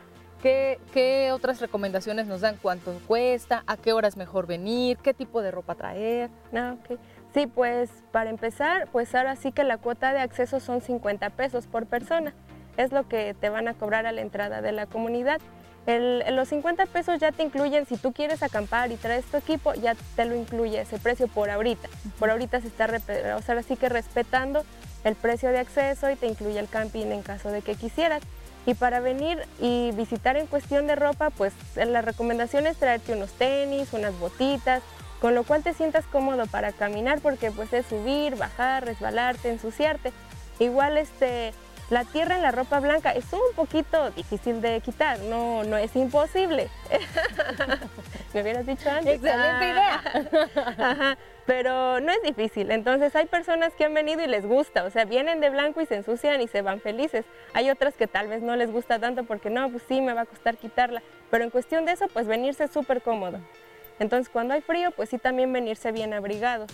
¿qué, 0.42 0.80
qué 0.94 1.32
otras 1.32 1.60
recomendaciones 1.62 2.28
nos 2.28 2.42
dan? 2.42 2.58
¿Cuánto 2.62 2.94
cuesta? 3.08 3.64
¿A 3.68 3.78
qué 3.78 3.94
hora 3.94 4.08
es 4.08 4.18
mejor 4.18 4.48
venir? 4.48 4.98
¿Qué 4.98 5.14
tipo 5.14 5.42
de 5.42 5.52
ropa 5.52 5.76
traer? 5.76 6.30
Ah, 6.56 6.76
ok. 6.80 7.00
Sí, 7.34 7.46
pues 7.48 7.90
para 8.12 8.30
empezar, 8.30 8.88
pues 8.92 9.14
ahora 9.14 9.36
sí 9.36 9.52
que 9.52 9.64
la 9.64 9.78
cuota 9.78 10.14
de 10.14 10.20
acceso 10.20 10.60
son 10.60 10.82
50 10.82 11.30
pesos 11.32 11.68
por 11.68 11.86
persona. 11.86 12.34
Es 12.78 12.92
lo 12.92 13.08
que 13.08 13.36
te 13.40 13.50
van 13.50 13.68
a 13.68 13.74
cobrar 13.74 14.06
a 14.06 14.12
la 14.12 14.22
entrada 14.22 14.62
de 14.62 14.72
la 14.72 14.86
comunidad. 14.88 15.40
El- 15.86 16.24
los 16.36 16.48
50 16.50 16.86
pesos 16.88 17.20
ya 17.20 17.32
te 17.32 17.44
incluyen, 17.44 17.86
si 17.86 17.98
tú 17.98 18.14
quieres 18.14 18.44
acampar 18.44 18.92
y 18.92 18.96
traes 18.96 19.26
tu 19.26 19.38
equipo, 19.38 19.74
ya 19.74 19.96
te 20.16 20.26
lo 20.26 20.36
incluye 20.36 20.82
ese 20.82 20.98
precio 21.00 21.28
por 21.28 21.50
ahorita. 21.50 21.88
Por 22.20 22.30
ahorita 22.32 22.62
se 22.62 22.68
está, 22.68 22.86
o 22.86 23.42
sea, 23.42 23.56
ahora 23.56 23.64
sí 23.64 23.76
que 23.76 23.90
respetando 23.90 24.64
el 25.04 25.16
precio 25.16 25.50
de 25.50 25.60
acceso 25.60 26.10
y 26.10 26.16
te 26.16 26.28
incluye 26.28 26.60
el 26.60 26.68
camping 26.68 27.08
en 27.08 27.22
caso 27.22 27.50
de 27.52 27.62
que 27.62 27.76
quisieras. 27.76 28.22
Y 28.66 28.74
para 28.74 29.00
venir 29.00 29.40
y 29.60 29.92
visitar 29.94 30.38
en 30.38 30.46
cuestión 30.46 30.88
de 30.88 30.96
ropa, 30.96 31.30
pues 31.30 31.54
la 31.76 32.02
recomendación 32.02 32.68
es 32.68 32.78
traerte 32.78 33.14
unos 33.14 33.32
tenis, 33.32 33.94
unas 33.94 34.18
botitas, 34.20 34.84
con 35.20 35.36
lo 35.36 35.44
cual 35.44 35.64
te 35.64 35.74
sientas 35.74 36.06
cómodo 36.06 36.46
para 36.48 36.72
caminar 36.72 37.20
porque 37.20 37.52
pues 37.52 37.74
es 37.74 37.86
subir, 37.86 38.36
bajar, 38.36 38.86
resbalarte, 38.86 39.50
ensuciarte. 39.50 40.12
Igual 40.60 40.98
este, 40.98 41.54
la 41.90 42.06
tierra 42.06 42.36
en 42.36 42.44
la 42.44 42.52
ropa 42.52 42.80
blanca 42.80 43.12
es 43.12 43.32
un 43.34 43.56
poquito 43.56 44.12
difícil 44.12 44.62
de 44.62 44.80
quitar, 44.82 45.20
no, 45.20 45.64
no 45.64 45.78
es 45.78 45.96
imposible. 45.96 46.70
Me 48.34 48.42
hubieras 48.42 48.66
dicho 48.66 48.90
antes. 48.90 49.16
¡Excelente 49.16 49.74
Ah. 49.80 50.02
Ajá, 50.78 51.18
pero 51.46 52.00
no 52.00 52.12
es 52.12 52.22
difícil. 52.22 52.70
Entonces 52.70 53.16
hay 53.16 53.26
personas 53.26 53.74
que 53.74 53.86
han 53.86 53.94
venido 53.94 54.24
y 54.24 54.28
les 54.28 54.46
gusta, 54.46 54.84
o 54.84 54.90
sea, 54.92 55.06
vienen 55.06 55.40
de 55.40 55.50
blanco 55.50 55.82
y 55.82 55.86
se 55.86 55.96
ensucian 55.96 56.42
y 56.42 56.48
se 56.48 56.62
van 56.62 56.80
felices. 56.80 57.26
Hay 57.54 57.70
otras 57.72 57.96
que 57.96 58.08
tal 58.08 58.28
vez 58.28 58.42
no 58.42 58.56
les 58.56 58.72
gusta 58.72 59.00
tanto 59.00 59.24
porque 59.24 59.50
no, 59.50 59.70
pues 59.70 59.84
sí, 59.88 60.00
me 60.02 60.14
va 60.14 60.22
a 60.22 60.26
costar 60.26 60.58
quitarla. 60.58 61.02
Pero 61.32 61.44
en 61.44 61.50
cuestión 61.50 61.86
de 61.86 61.94
eso, 61.94 62.08
pues 62.10 62.28
venirse 62.28 62.66
es 62.66 62.72
súper 62.72 63.02
cómodo. 63.02 63.40
Entonces 64.00 64.30
cuando 64.30 64.54
hay 64.54 64.62
frío, 64.62 64.92
pues 64.92 65.10
sí 65.10 65.18
también 65.18 65.52
venirse 65.52 65.92
bien 65.92 66.14
abrigado. 66.14 66.68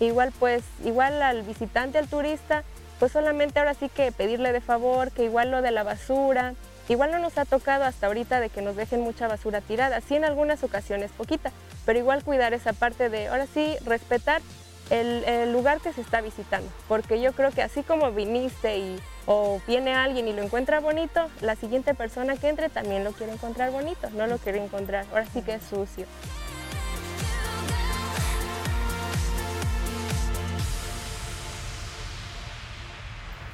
Igual 0.00 0.32
pues, 0.38 0.64
igual 0.84 1.22
al 1.22 1.42
visitante, 1.42 1.98
al 1.98 2.08
turista, 2.08 2.64
pues 2.98 3.12
solamente 3.12 3.58
ahora 3.58 3.74
sí 3.74 3.88
que 3.88 4.12
pedirle 4.12 4.52
de 4.52 4.60
favor, 4.60 5.10
que 5.10 5.24
igual 5.24 5.50
lo 5.50 5.62
de 5.62 5.70
la 5.70 5.82
basura, 5.82 6.54
igual 6.88 7.10
no 7.10 7.18
nos 7.18 7.38
ha 7.38 7.44
tocado 7.44 7.84
hasta 7.84 8.06
ahorita 8.06 8.40
de 8.40 8.48
que 8.48 8.62
nos 8.62 8.76
dejen 8.76 9.00
mucha 9.00 9.28
basura 9.28 9.60
tirada, 9.60 10.00
sí 10.00 10.16
en 10.16 10.24
algunas 10.24 10.64
ocasiones 10.64 11.10
poquita, 11.12 11.52
pero 11.84 11.98
igual 11.98 12.24
cuidar 12.24 12.54
esa 12.54 12.72
parte 12.72 13.08
de, 13.08 13.28
ahora 13.28 13.46
sí, 13.52 13.76
respetar 13.84 14.42
el, 14.90 15.52
lugar 15.52 15.80
que 15.80 15.92
se 15.92 16.00
está 16.00 16.20
visitando, 16.20 16.68
porque 16.88 17.20
yo 17.20 17.32
creo 17.32 17.50
que 17.50 17.62
así 17.62 17.82
como 17.82 18.10
viniste 18.12 18.78
y 18.78 18.98
o 19.26 19.60
viene 19.66 19.94
alguien 19.94 20.26
y 20.26 20.32
lo 20.32 20.42
encuentra 20.42 20.80
bonito, 20.80 21.28
la 21.42 21.54
siguiente 21.54 21.92
persona 21.92 22.36
que 22.36 22.48
entre 22.48 22.70
también 22.70 23.04
lo 23.04 23.12
quiere 23.12 23.32
encontrar 23.32 23.70
bonito, 23.70 24.08
no 24.10 24.26
lo 24.26 24.38
quiere 24.38 24.64
encontrar, 24.64 25.04
ahora 25.10 25.26
sí 25.26 25.42
que 25.42 25.54
es 25.54 25.62
sucio. 25.62 26.06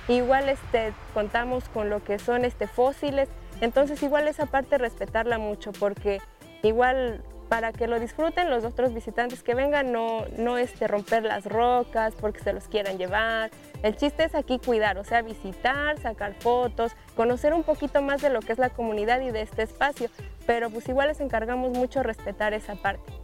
Igual 0.08 0.48
este, 0.48 0.92
contamos 1.14 1.68
con 1.68 1.88
lo 1.88 2.04
que 2.04 2.18
son 2.18 2.44
este, 2.44 2.66
fósiles, 2.66 3.28
entonces 3.60 4.02
igual 4.02 4.28
esa 4.28 4.46
parte 4.46 4.76
respetarla 4.76 5.38
mucho 5.38 5.72
porque 5.72 6.20
igual 6.62 7.22
para 7.48 7.72
que 7.72 7.86
lo 7.86 8.00
disfruten 8.00 8.50
los 8.50 8.64
otros 8.64 8.92
visitantes 8.92 9.42
que 9.42 9.54
vengan, 9.54 9.92
no, 9.92 10.24
no 10.36 10.58
este, 10.58 10.88
romper 10.88 11.22
las 11.22 11.46
rocas 11.46 12.14
porque 12.20 12.40
se 12.40 12.52
los 12.52 12.68
quieran 12.68 12.98
llevar. 12.98 13.50
El 13.82 13.96
chiste 13.96 14.24
es 14.24 14.34
aquí 14.34 14.58
cuidar, 14.58 14.98
o 14.98 15.04
sea, 15.04 15.22
visitar, 15.22 15.98
sacar 16.00 16.34
fotos, 16.34 16.92
conocer 17.16 17.54
un 17.54 17.62
poquito 17.62 18.02
más 18.02 18.22
de 18.22 18.30
lo 18.30 18.40
que 18.40 18.52
es 18.52 18.58
la 18.58 18.70
comunidad 18.70 19.20
y 19.20 19.30
de 19.30 19.42
este 19.42 19.62
espacio, 19.62 20.08
pero 20.46 20.70
pues 20.70 20.88
igual 20.88 21.08
les 21.08 21.20
encargamos 21.20 21.70
mucho 21.76 22.02
respetar 22.02 22.54
esa 22.54 22.74
parte. 22.74 23.23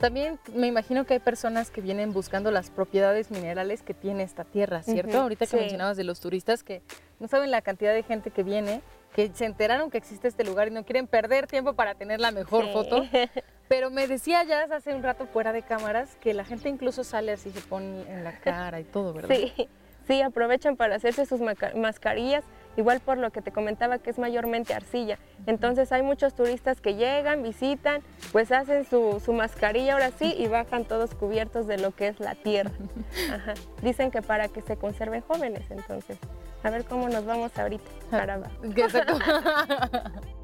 También 0.00 0.38
me 0.54 0.66
imagino 0.66 1.04
que 1.04 1.12
hay 1.12 1.20
personas 1.20 1.70
que 1.70 1.82
vienen 1.82 2.14
buscando 2.14 2.50
las 2.50 2.70
propiedades 2.70 3.30
minerales 3.30 3.82
que 3.82 3.92
tiene 3.92 4.22
esta 4.22 4.44
tierra, 4.44 4.82
¿cierto? 4.82 5.20
Ahorita 5.20 5.46
que 5.46 5.58
mencionabas 5.58 5.98
de 5.98 6.04
los 6.04 6.20
turistas 6.20 6.62
que 6.62 6.80
no 7.18 7.28
saben 7.28 7.50
la 7.50 7.60
cantidad 7.60 7.92
de 7.92 8.02
gente 8.02 8.30
que 8.30 8.42
viene, 8.42 8.80
que 9.14 9.30
se 9.34 9.44
enteraron 9.44 9.90
que 9.90 9.98
existe 9.98 10.26
este 10.26 10.42
lugar 10.42 10.68
y 10.68 10.70
no 10.70 10.84
quieren 10.84 11.06
perder 11.06 11.46
tiempo 11.46 11.74
para 11.74 11.94
tener 11.96 12.18
la 12.18 12.30
mejor 12.30 12.72
foto. 12.72 13.04
Pero 13.68 13.90
me 13.90 14.06
decía 14.06 14.42
ya 14.44 14.62
hace 14.74 14.94
un 14.94 15.02
rato 15.02 15.26
fuera 15.26 15.52
de 15.52 15.60
cámaras 15.60 16.16
que 16.16 16.32
la 16.32 16.46
gente 16.46 16.70
incluso 16.70 17.04
sale 17.04 17.32
así, 17.32 17.50
se 17.50 17.60
pone 17.60 18.00
en 18.10 18.24
la 18.24 18.40
cara 18.40 18.80
y 18.80 18.84
todo, 18.84 19.12
¿verdad? 19.12 19.36
Sí, 19.36 19.68
sí, 20.06 20.22
aprovechan 20.22 20.76
para 20.76 20.94
hacerse 20.96 21.26
sus 21.26 21.42
mascarillas 21.74 22.42
igual 22.76 23.00
por 23.00 23.18
lo 23.18 23.30
que 23.30 23.42
te 23.42 23.52
comentaba 23.52 23.98
que 23.98 24.10
es 24.10 24.18
mayormente 24.18 24.74
arcilla. 24.74 25.18
Entonces 25.46 25.92
hay 25.92 26.02
muchos 26.02 26.34
turistas 26.34 26.80
que 26.80 26.94
llegan, 26.94 27.42
visitan, 27.42 28.02
pues 28.32 28.52
hacen 28.52 28.84
su, 28.84 29.20
mascarilla 29.32 29.94
ahora 29.94 30.10
sí 30.10 30.34
y 30.36 30.48
bajan 30.48 30.84
todos 30.84 31.14
cubiertos 31.14 31.66
de 31.66 31.78
lo 31.78 31.92
que 31.92 32.08
es 32.08 32.20
la 32.20 32.34
tierra. 32.34 32.72
Dicen 33.82 34.10
que 34.10 34.22
para 34.22 34.48
que 34.48 34.62
se 34.62 34.76
conserven 34.76 35.22
jóvenes, 35.22 35.70
entonces. 35.70 36.18
A 36.62 36.70
ver 36.70 36.84
cómo 36.84 37.08
nos 37.08 37.24
vamos 37.24 37.56
ahorita 37.56 37.90
para 38.10 38.36
Esto 38.36 38.98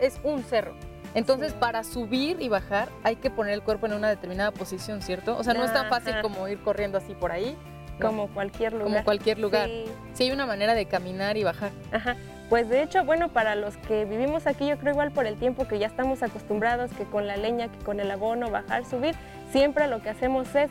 es 0.00 0.20
un 0.22 0.42
cerro. 0.42 0.74
Entonces, 1.14 1.52
para 1.52 1.82
subir 1.82 2.40
y 2.40 2.48
bajar 2.48 2.88
hay 3.02 3.16
que 3.16 3.30
poner 3.30 3.54
el 3.54 3.62
cuerpo 3.62 3.86
en 3.86 3.94
una 3.94 4.08
determinada 4.08 4.52
posición, 4.52 5.02
¿cierto? 5.02 5.36
O 5.36 5.42
sea, 5.42 5.54
no 5.54 5.64
es 5.64 5.72
tan 5.72 5.88
fácil 5.88 6.14
como 6.22 6.46
ir 6.48 6.60
corriendo 6.60 6.98
así 6.98 7.14
por 7.14 7.32
ahí. 7.32 7.56
Como 8.00 8.28
cualquier 8.28 8.72
lugar. 8.72 8.88
Como 8.88 9.04
cualquier 9.04 9.38
lugar. 9.38 9.68
Sí. 10.14 10.24
hay 10.24 10.32
una 10.32 10.46
manera 10.46 10.74
de 10.74 10.86
caminar 10.86 11.36
y 11.36 11.44
bajar. 11.44 11.70
Ajá. 11.92 12.16
Pues 12.48 12.68
de 12.68 12.82
hecho, 12.82 13.04
bueno, 13.04 13.28
para 13.28 13.54
los 13.54 13.76
que 13.76 14.04
vivimos 14.04 14.46
aquí, 14.46 14.66
yo 14.66 14.78
creo 14.78 14.92
igual 14.92 15.12
por 15.12 15.26
el 15.26 15.36
tiempo 15.36 15.68
que 15.68 15.78
ya 15.78 15.86
estamos 15.86 16.22
acostumbrados, 16.22 16.90
que 16.92 17.04
con 17.04 17.26
la 17.26 17.36
leña, 17.36 17.68
que 17.70 17.78
con 17.84 18.00
el 18.00 18.10
abono, 18.10 18.50
bajar, 18.50 18.84
subir, 18.86 19.14
siempre 19.52 19.86
lo 19.86 20.00
que 20.00 20.08
hacemos 20.08 20.52
es, 20.54 20.70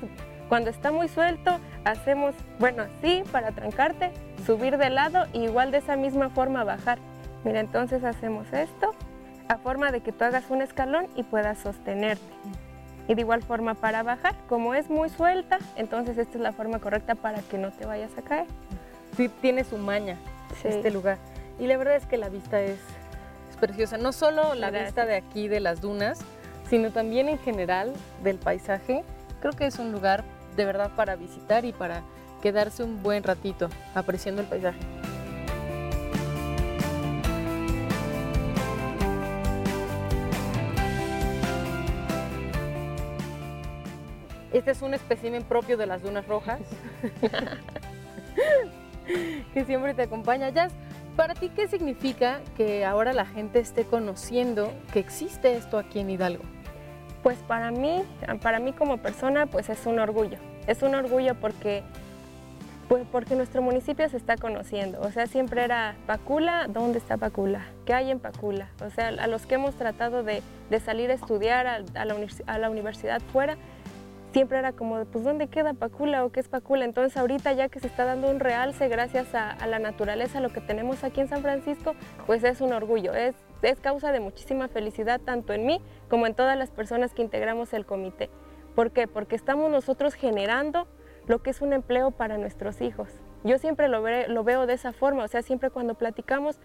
cuando 0.50 0.72
está 0.72 0.92
muy 0.92 1.08
suelto, 1.08 1.60
hacemos, 1.86 2.34
bueno, 2.58 2.84
así 2.84 3.24
para 3.32 3.52
trancarte, 3.52 4.12
subir 4.46 4.78
de 4.78 4.90
lado 4.90 5.28
y 5.32 5.44
igual 5.44 5.72
de 5.72 5.78
esa 5.78 5.96
misma 5.96 6.30
forma 6.30 6.64
bajar. 6.64 6.98
Mira, 7.46 7.60
entonces 7.60 8.04
hacemos 8.04 8.52
esto 8.52 8.94
a 9.50 9.58
forma 9.58 9.92
de 9.92 10.02
que 10.02 10.12
tú 10.12 10.24
hagas 10.24 10.46
un 10.50 10.62
escalón 10.62 11.08
y 11.16 11.24
puedas 11.24 11.58
sostenerte. 11.58 12.24
Y 13.08 13.16
de 13.16 13.22
igual 13.22 13.42
forma 13.42 13.74
para 13.74 14.04
bajar, 14.04 14.36
como 14.48 14.76
es 14.76 14.90
muy 14.90 15.10
suelta, 15.10 15.58
entonces 15.76 16.18
esta 16.20 16.38
es 16.38 16.42
la 16.42 16.54
forma 16.54 16.80
correcta 16.80 17.16
para 17.16 17.42
que 17.42 17.58
no 17.58 17.72
te 17.72 17.88
vayas 17.88 18.16
a 18.18 18.22
caer. 18.22 18.46
Sí, 19.18 19.28
tiene 19.42 19.64
su 19.64 19.80
maña 19.80 20.18
este 20.64 20.92
lugar. 20.92 21.18
Y 21.60 21.66
la 21.66 21.78
verdad 21.78 21.96
es 21.96 22.06
que 22.06 22.18
la 22.18 22.30
vista 22.30 22.62
es, 22.62 22.80
preciosa. 23.60 23.98
No 23.98 24.14
solo 24.14 24.54
la 24.54 24.72
vista 24.72 25.06
de 25.06 25.16
aquí 25.18 25.50
de 25.50 25.60
las 25.60 25.82
dunas, 25.82 26.20
sino 26.70 26.92
también 26.92 27.28
en 27.28 27.38
general 27.40 27.92
del 28.24 28.38
paisaje. 28.38 29.04
Creo 29.42 29.52
que 29.52 29.66
es 29.66 29.80
un 29.80 29.92
lugar 29.92 30.24
de 30.56 30.64
verdad 30.64 30.92
para 30.96 31.18
visitar 31.18 31.66
y 31.66 31.74
para 31.74 32.04
quedarse 32.42 32.84
un 32.84 33.04
buen 33.04 33.22
ratito 33.22 33.68
apreciando 33.96 34.42
el 34.42 34.48
paisaje. 34.48 34.80
Este 44.60 44.72
es 44.72 44.82
un 44.82 44.94
espécimen 44.94 45.44
propio 45.44 45.78
de 45.78 45.86
las 45.86 46.04
dunas 46.04 46.28
rojas, 46.28 46.60
que 49.54 49.64
siempre 49.64 49.94
te 49.94 50.02
acompaña. 50.02 50.50
Jazz, 50.50 50.74
¿para 51.16 51.34
ti 51.34 51.48
qué 51.48 51.70
significa 51.70 52.42
que 52.58 52.84
ahora 52.84 53.14
la 53.14 53.26
gente 53.26 53.60
esté 53.60 53.86
conociendo 53.86 54.74
que 54.92 55.00
existe 55.00 55.56
esto 55.56 55.78
aquí 55.78 56.02
en 56.02 56.10
Hidalgo? 56.10 56.44
Pues 57.24 57.38
para 57.48 57.72
mí, 57.72 58.04
para 58.42 58.60
mí 58.60 58.74
como 58.74 58.98
persona, 58.98 59.46
pues 59.46 59.70
es 59.70 59.86
un 59.86 59.98
orgullo. 59.98 60.40
Es 60.68 60.84
un 60.84 60.94
orgullo 60.94 61.36
porque, 61.36 61.82
pues 62.90 63.06
porque 63.10 63.36
nuestro 63.36 63.62
municipio 63.62 64.10
se 64.10 64.18
está 64.18 64.36
conociendo. 64.36 65.00
O 65.00 65.12
sea, 65.12 65.28
siempre 65.28 65.64
era 65.64 65.96
Pacula, 66.06 66.68
¿dónde 66.68 66.98
está 66.98 67.16
Pacula? 67.16 67.66
¿Qué 67.86 67.94
hay 67.94 68.12
en 68.12 68.20
Pacula? 68.20 68.68
O 68.86 68.90
sea, 68.90 69.08
a 69.08 69.28
los 69.28 69.46
que 69.46 69.56
hemos 69.56 69.76
tratado 69.76 70.22
de, 70.22 70.44
salir 70.84 71.12
a 71.12 71.14
estudiar 71.14 71.66
a, 71.66 71.80
la, 71.80 72.18
a 72.46 72.58
la 72.58 72.70
universidad 72.70 73.22
fuera, 73.32 73.58
siempre 74.32 74.60
era 74.60 74.74
como, 74.74 75.04
pues 75.06 75.24
¿dónde 75.24 75.48
queda 75.48 75.74
Pacula 75.74 76.26
o 76.26 76.32
qué 76.32 76.40
es 76.40 76.48
Pacula? 76.48 76.86
Entonces 76.86 77.18
ahorita 77.18 77.54
ya 77.54 77.70
que 77.70 77.80
se 77.80 77.88
está 77.88 78.06
dando 78.06 78.30
un 78.30 78.40
realce 78.40 78.88
gracias 78.88 79.34
a, 79.34 79.56
la 79.68 79.80
naturaleza, 79.80 80.40
lo 80.40 80.50
que 80.50 80.62
tenemos 80.62 81.04
aquí 81.04 81.22
en 81.22 81.28
San 81.28 81.42
Francisco, 81.42 81.96
pues 82.26 82.44
es 82.44 82.62
un 82.62 82.74
orgullo, 82.74 83.14
es, 83.14 83.36
es 83.62 83.80
causa 83.80 84.12
de 84.12 84.20
muchísima 84.20 84.68
felicidad 84.68 85.20
tanto 85.20 85.54
en 85.54 85.66
mí 85.66 85.82
como 86.10 86.28
en 86.28 86.34
todas 86.34 86.58
las 86.58 86.72
personas 86.72 87.14
que 87.14 87.22
integramos 87.22 87.74
el 87.74 87.86
comité. 87.86 88.30
¿Por 88.76 88.92
qué? 88.92 89.08
Porque 89.08 89.36
estamos 89.36 89.72
nosotros 89.72 90.14
generando 90.14 90.88
lo 91.28 91.42
que 91.42 91.50
es 91.50 91.62
un 91.62 91.74
empleo 91.74 92.12
para 92.12 92.38
nuestros 92.38 92.82
hijos. 92.82 93.10
Yo 93.44 93.58
siempre 93.58 93.88
lo, 93.88 94.04
lo 94.28 94.44
veo 94.44 94.66
de 94.66 94.74
esa 94.74 94.94
forma, 94.94 95.24
o 95.24 95.28
sea, 95.28 95.42
siempre 95.42 95.70
cuando 95.70 95.96
platicamos, 95.96 96.60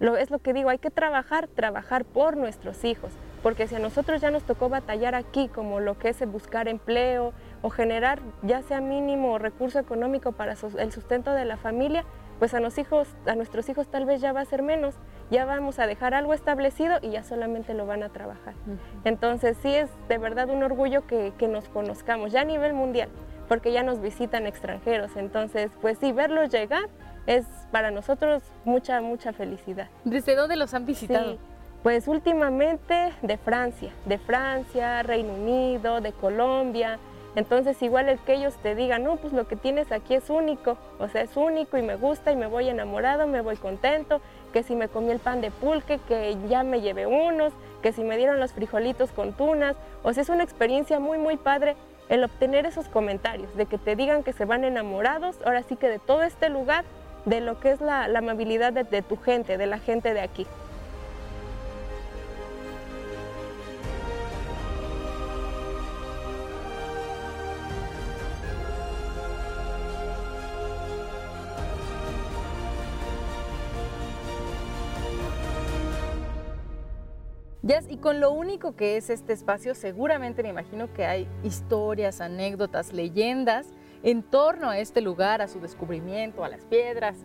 lo, 0.00 0.16
es 0.16 0.30
lo 0.30 0.38
que 0.38 0.52
digo, 0.52 0.70
hay 0.70 0.78
que 0.78 0.90
trabajar, 0.90 1.48
trabajar 1.48 2.04
por 2.04 2.36
nuestros 2.36 2.84
hijos 2.84 3.12
porque 3.46 3.68
si 3.68 3.76
a 3.76 3.78
nosotros 3.78 4.20
ya 4.20 4.32
nos 4.32 4.42
tocó 4.42 4.68
batallar 4.68 5.14
aquí, 5.14 5.46
como 5.46 5.78
lo 5.78 5.96
que 5.96 6.08
es 6.08 6.18
buscar 6.28 6.66
empleo 6.66 7.32
o 7.62 7.70
generar 7.70 8.18
ya 8.42 8.60
sea 8.62 8.80
mínimo 8.80 9.38
recurso 9.38 9.78
económico 9.78 10.32
para 10.32 10.56
el 10.78 10.90
sustento 10.90 11.30
de 11.30 11.44
la 11.44 11.56
familia, 11.56 12.04
pues 12.40 12.54
a, 12.54 12.58
los 12.58 12.76
hijos, 12.76 13.06
a 13.24 13.36
nuestros 13.36 13.68
hijos 13.68 13.86
tal 13.86 14.04
vez 14.04 14.20
ya 14.20 14.32
va 14.32 14.40
a 14.40 14.44
ser 14.46 14.64
menos, 14.64 14.96
ya 15.30 15.44
vamos 15.44 15.78
a 15.78 15.86
dejar 15.86 16.12
algo 16.12 16.34
establecido 16.34 16.98
y 17.00 17.10
ya 17.10 17.22
solamente 17.22 17.72
lo 17.72 17.86
van 17.86 18.02
a 18.02 18.08
trabajar. 18.08 18.54
Entonces 19.04 19.56
sí 19.62 19.72
es 19.72 19.90
de 20.08 20.18
verdad 20.18 20.50
un 20.50 20.64
orgullo 20.64 21.06
que, 21.06 21.32
que 21.38 21.46
nos 21.46 21.68
conozcamos 21.68 22.32
ya 22.32 22.40
a 22.40 22.44
nivel 22.44 22.72
mundial, 22.72 23.10
porque 23.46 23.70
ya 23.70 23.84
nos 23.84 24.00
visitan 24.00 24.48
extranjeros, 24.48 25.14
entonces 25.14 25.70
pues 25.80 25.98
sí, 25.98 26.10
verlos 26.10 26.50
llegar 26.50 26.88
es 27.26 27.46
para 27.70 27.92
nosotros 27.92 28.42
mucha, 28.64 29.00
mucha 29.00 29.32
felicidad. 29.32 29.88
¿Desde 30.02 30.34
dónde 30.34 30.56
los 30.56 30.74
han 30.74 30.84
visitado? 30.84 31.38
Pues 31.86 32.08
últimamente 32.08 33.12
de 33.22 33.36
Francia, 33.36 33.92
de 34.06 34.18
Francia, 34.18 35.04
Reino 35.04 35.34
Unido, 35.34 36.00
de 36.00 36.10
Colombia. 36.10 36.98
Entonces 37.36 37.80
igual 37.80 38.08
el 38.08 38.18
que 38.18 38.34
ellos 38.34 38.56
te 38.60 38.74
digan, 38.74 39.04
no, 39.04 39.14
pues 39.14 39.32
lo 39.32 39.46
que 39.46 39.54
tienes 39.54 39.92
aquí 39.92 40.14
es 40.14 40.28
único, 40.28 40.78
o 40.98 41.06
sea, 41.06 41.22
es 41.22 41.36
único 41.36 41.78
y 41.78 41.82
me 41.82 41.94
gusta 41.94 42.32
y 42.32 42.36
me 42.36 42.48
voy 42.48 42.68
enamorado, 42.68 43.28
me 43.28 43.40
voy 43.40 43.54
contento, 43.54 44.20
que 44.52 44.64
si 44.64 44.74
me 44.74 44.88
comí 44.88 45.12
el 45.12 45.20
pan 45.20 45.40
de 45.40 45.52
pulque, 45.52 46.00
que 46.08 46.36
ya 46.48 46.64
me 46.64 46.80
llevé 46.80 47.06
unos, 47.06 47.52
que 47.82 47.92
si 47.92 48.02
me 48.02 48.16
dieron 48.16 48.40
los 48.40 48.52
frijolitos 48.52 49.12
con 49.12 49.32
tunas, 49.32 49.76
o 50.02 50.12
sea, 50.12 50.24
es 50.24 50.28
una 50.28 50.42
experiencia 50.42 50.98
muy, 50.98 51.18
muy 51.18 51.36
padre 51.36 51.76
el 52.08 52.24
obtener 52.24 52.66
esos 52.66 52.88
comentarios, 52.88 53.56
de 53.56 53.66
que 53.66 53.78
te 53.78 53.94
digan 53.94 54.24
que 54.24 54.32
se 54.32 54.44
van 54.44 54.64
enamorados, 54.64 55.38
ahora 55.44 55.62
sí 55.62 55.76
que 55.76 55.88
de 55.88 56.00
todo 56.00 56.24
este 56.24 56.48
lugar, 56.48 56.84
de 57.26 57.40
lo 57.40 57.60
que 57.60 57.70
es 57.70 57.80
la, 57.80 58.06
amabilidad 58.06 58.72
de 58.72 59.02
tu 59.02 59.16
gente, 59.16 59.56
de 59.56 59.66
la 59.66 59.78
gente 59.78 60.14
de 60.14 60.20
aquí. 60.22 60.48
Y 77.88 77.96
con 77.96 78.20
lo 78.20 78.30
único 78.30 78.76
que 78.76 78.96
es 78.96 79.10
este 79.10 79.32
espacio, 79.32 79.74
seguramente 79.74 80.44
me 80.44 80.50
imagino 80.50 80.92
que 80.92 81.04
hay 81.04 81.28
historias, 81.42 82.20
anécdotas, 82.20 82.92
leyendas 82.92 83.66
en 84.04 84.22
torno 84.22 84.70
a 84.70 84.78
este 84.78 85.00
lugar, 85.00 85.42
a 85.42 85.48
su 85.48 85.58
descubrimiento, 85.58 86.44
a 86.44 86.48
las 86.48 86.64
piedras. 86.64 87.16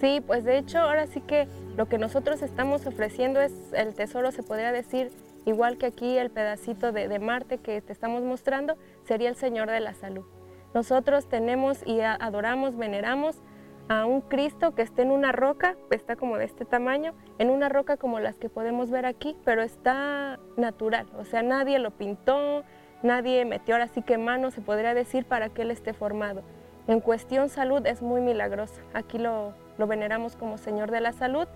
Sí, 0.00 0.22
pues 0.26 0.44
de 0.44 0.56
hecho 0.56 0.78
ahora 0.78 1.06
sí 1.06 1.20
que 1.20 1.48
lo 1.76 1.86
que 1.86 1.98
nosotros 1.98 2.40
estamos 2.40 2.86
ofreciendo 2.86 3.42
es 3.42 3.52
el 3.74 3.94
tesoro, 3.94 4.32
se 4.32 4.42
podría 4.42 4.72
decir, 4.72 5.12
igual 5.44 5.76
que 5.76 5.86
aquí 5.86 6.16
el 6.16 6.30
pedacito 6.30 6.90
de, 6.90 7.08
de 7.08 7.18
Marte 7.18 7.58
que 7.58 7.82
te 7.82 7.92
estamos 7.92 8.22
mostrando, 8.22 8.78
sería 9.06 9.28
el 9.28 9.36
Señor 9.36 9.70
de 9.70 9.80
la 9.80 9.92
Salud. 9.92 10.24
Nosotros 10.72 11.28
tenemos 11.28 11.86
y 11.86 12.00
adoramos, 12.00 12.76
veneramos 12.78 13.36
a 13.88 14.06
un 14.06 14.20
Cristo 14.20 14.74
que 14.74 14.82
está 14.82 15.02
en 15.02 15.10
una 15.10 15.32
roca, 15.32 15.76
está 15.90 16.16
como 16.16 16.38
de 16.38 16.44
este 16.44 16.64
tamaño, 16.64 17.14
en 17.38 17.50
una 17.50 17.68
roca 17.68 17.96
como 17.96 18.20
las 18.20 18.38
que 18.38 18.48
podemos 18.48 18.90
ver 18.90 19.06
aquí, 19.06 19.36
pero 19.44 19.62
está 19.62 20.38
natural, 20.56 21.06
o 21.18 21.24
sea, 21.24 21.42
nadie 21.42 21.78
lo 21.78 21.90
pintó, 21.90 22.64
nadie 23.02 23.44
metió 23.44 23.74
ahora 23.74 23.88
sí 23.88 24.02
que 24.02 24.18
mano, 24.18 24.50
se 24.50 24.60
podría 24.60 24.94
decir, 24.94 25.24
para 25.24 25.48
que 25.48 25.62
él 25.62 25.70
esté 25.70 25.92
formado. 25.92 26.42
En 26.86 27.00
cuestión 27.00 27.48
salud 27.48 27.86
es 27.86 28.02
muy 28.02 28.20
milagroso, 28.20 28.80
aquí 28.94 29.18
lo, 29.18 29.54
lo 29.78 29.86
veneramos 29.86 30.36
como 30.36 30.58
Señor 30.58 30.90
de 30.90 31.00
la 31.00 31.12
Salud, 31.12 31.46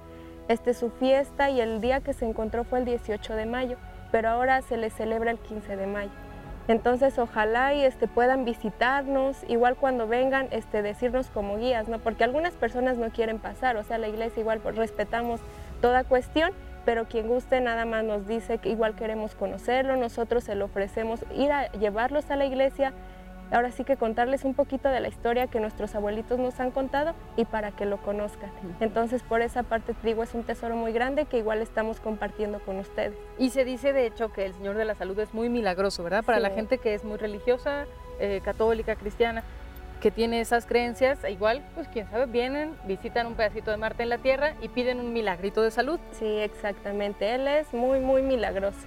este 0.49 0.75
su 0.75 0.91
fiesta 0.91 1.51
y 1.51 1.61
el 1.61 1.81
día 1.81 2.01
que 2.01 2.13
se 2.13 2.25
encontró 2.25 2.65
fue 2.65 2.79
el 2.81 2.85
18 2.85 3.35
de 3.35 3.47
mayo, 3.47 3.77
pero 4.13 4.29
ahora 4.29 4.63
se 4.63 4.77
le 4.77 4.91
celebra 4.91 5.31
el 5.31 5.39
15 5.39 5.77
de 5.77 5.87
mayo. 5.87 6.26
Entonces 6.69 7.19
ojalá 7.19 7.75
y 7.75 7.85
este, 7.85 8.09
puedan 8.09 8.45
visitarnos, 8.45 9.37
igual 9.49 9.77
cuando 9.77 10.09
vengan 10.09 10.49
este, 10.51 10.83
decirnos 10.83 11.29
como 11.29 11.59
guías, 11.59 11.89
¿no? 11.89 11.99
porque 12.01 12.25
algunas 12.25 12.55
personas 12.55 12.97
no 12.99 13.11
quieren 13.11 13.39
pasar, 13.39 13.77
o 13.77 13.85
sea, 13.85 13.99
la 13.99 14.09
iglesia 14.09 14.41
igual 14.41 14.59
pues, 14.59 14.75
respetamos 14.75 15.41
toda 15.81 16.03
cuestión, 16.03 16.51
pero 16.85 17.05
quien 17.05 17.29
guste 17.29 17.61
nada 17.61 17.85
más 17.85 18.05
nos 18.05 18.27
dice 18.27 18.59
que 18.59 18.71
igual 18.71 18.95
queremos 18.97 19.35
conocerlo, 19.35 19.97
nosotros 19.97 20.45
se 20.45 20.55
lo 20.55 20.65
ofrecemos 20.65 21.21
ir 21.37 21.53
a 21.53 21.71
llevarlos 21.73 22.31
a 22.31 22.37
la 22.37 22.47
iglesia, 22.47 22.93
ahora 23.51 23.71
sí 23.71 23.85
que 23.85 23.97
contarles 23.97 24.45
un 24.45 24.55
poquito 24.55 24.89
de 24.89 25.01
la 25.01 25.09
historia 25.09 25.47
que 25.47 25.61
nuestros 25.61 25.95
abuelitos 25.95 26.39
nos 26.39 26.59
han 26.61 26.71
contado 26.71 27.15
y 27.37 27.45
para 27.45 27.73
que 27.73 27.87
lo 27.87 27.99
conozcan. 27.99 28.51
Entonces, 28.81 29.23
por 29.23 29.41
esa 29.41 29.63
parte, 29.63 29.95
te 29.95 30.09
digo, 30.09 30.23
es 30.23 30.35
un 30.35 30.45
tesoro 30.45 30.77
muy 30.77 30.93
grande 30.93 31.27
que 31.27 31.39
igual 31.39 31.63
estamos 31.63 32.01
compartiendo 32.01 32.61
con 32.61 32.79
ustedes. 32.79 33.17
Y 33.39 33.51
se 33.51 33.65
dice, 33.65 33.93
de 33.93 34.07
hecho, 34.07 34.33
que 34.33 34.47
el 34.47 34.55
Señor 34.55 34.77
de 34.77 34.85
la 34.85 34.95
Salud 34.95 35.19
es 35.19 35.33
muy 35.35 35.49
milagroso, 35.49 36.03
¿verdad? 36.03 36.25
Para 36.25 36.41
la 36.41 36.51
gente 36.51 36.79
que 36.79 36.95
es 36.95 37.05
muy 37.05 37.17
religiosa, 37.17 37.87
eh, 38.19 38.41
católica, 38.45 38.97
cristiana, 38.97 39.43
que 40.01 40.11
tiene 40.11 40.41
esas 40.41 40.67
creencias, 40.67 41.19
igual, 41.29 41.65
pues 41.75 41.89
quién 41.89 42.09
sabe, 42.11 42.27
vienen, 42.27 42.75
visitan 42.87 43.27
un 43.27 43.35
pedacito 43.35 43.71
de 43.71 43.77
Marte 43.77 44.03
en 44.03 44.11
la 44.11 44.19
Tierra 44.19 44.55
y 44.61 44.69
piden 44.69 45.01
un 45.01 45.13
milagrito 45.13 45.63
de 45.63 45.71
salud. 45.71 45.99
Sí, 46.13 46.27
exactamente. 46.27 47.35
Él 47.35 47.49
es 47.49 47.73
muy, 47.73 48.01
muy 48.01 48.23
milagroso. 48.23 48.87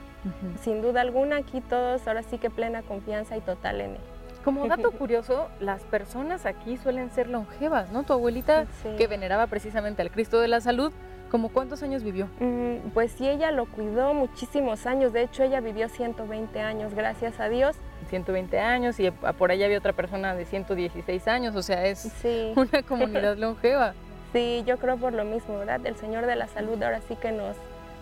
Sin 0.61 0.81
duda 0.81 1.01
alguna, 1.01 1.37
aquí 1.37 1.61
todos 1.61 2.05
ahora 2.07 2.23
sí 2.23 2.37
que 2.37 2.49
plena 2.49 2.81
confianza 2.81 3.37
y 3.37 3.41
total 3.41 3.81
en 3.81 3.91
él. 3.91 4.01
Como 4.43 4.67
dato 4.67 4.91
curioso, 4.97 5.49
las 5.59 5.83
personas 5.83 6.45
aquí 6.45 6.77
suelen 6.77 7.11
ser 7.11 7.29
longevas, 7.29 7.91
¿no? 7.91 8.03
Tu 8.03 8.13
abuelita, 8.13 8.65
que 8.97 9.07
veneraba 9.07 9.47
precisamente 9.47 10.01
al 10.01 10.11
Cristo 10.11 10.39
de 10.39 10.47
la 10.47 10.61
Salud, 10.61 10.91
¿como 11.29 11.49
cuántos 11.49 11.83
años 11.83 12.03
vivió? 12.03 12.27
Mm, 12.39 12.89
pues 12.93 13.11
sí, 13.11 13.27
ella 13.27 13.51
lo 13.51 13.65
cuidó 13.65 14.13
muchísimos 14.13 14.85
años. 14.85 15.13
De 15.13 15.23
hecho, 15.23 15.43
ella 15.43 15.59
vivió 15.59 15.89
120 15.89 16.59
años, 16.61 16.93
gracias 16.93 17.39
a 17.39 17.49
Dios. 17.49 17.75
120 18.09 18.59
años 18.59 18.99
y 18.99 19.11
por 19.11 19.51
allá 19.51 19.65
había 19.65 19.77
otra 19.77 19.93
persona 19.93 20.33
de 20.33 20.45
116 20.45 21.27
años, 21.27 21.55
o 21.55 21.61
sea, 21.61 21.85
es 21.85 22.11
una 22.55 22.81
comunidad 22.83 23.37
longeva. 23.37 23.93
Sí, 24.33 24.63
yo 24.65 24.77
creo 24.77 24.97
por 24.97 25.13
lo 25.13 25.25
mismo, 25.25 25.57
¿verdad? 25.57 25.85
El 25.85 25.95
Señor 25.95 26.25
de 26.25 26.35
la 26.35 26.47
Salud 26.47 26.81
ahora 26.81 27.01
sí 27.07 27.15
que 27.15 27.31
nos, 27.31 27.55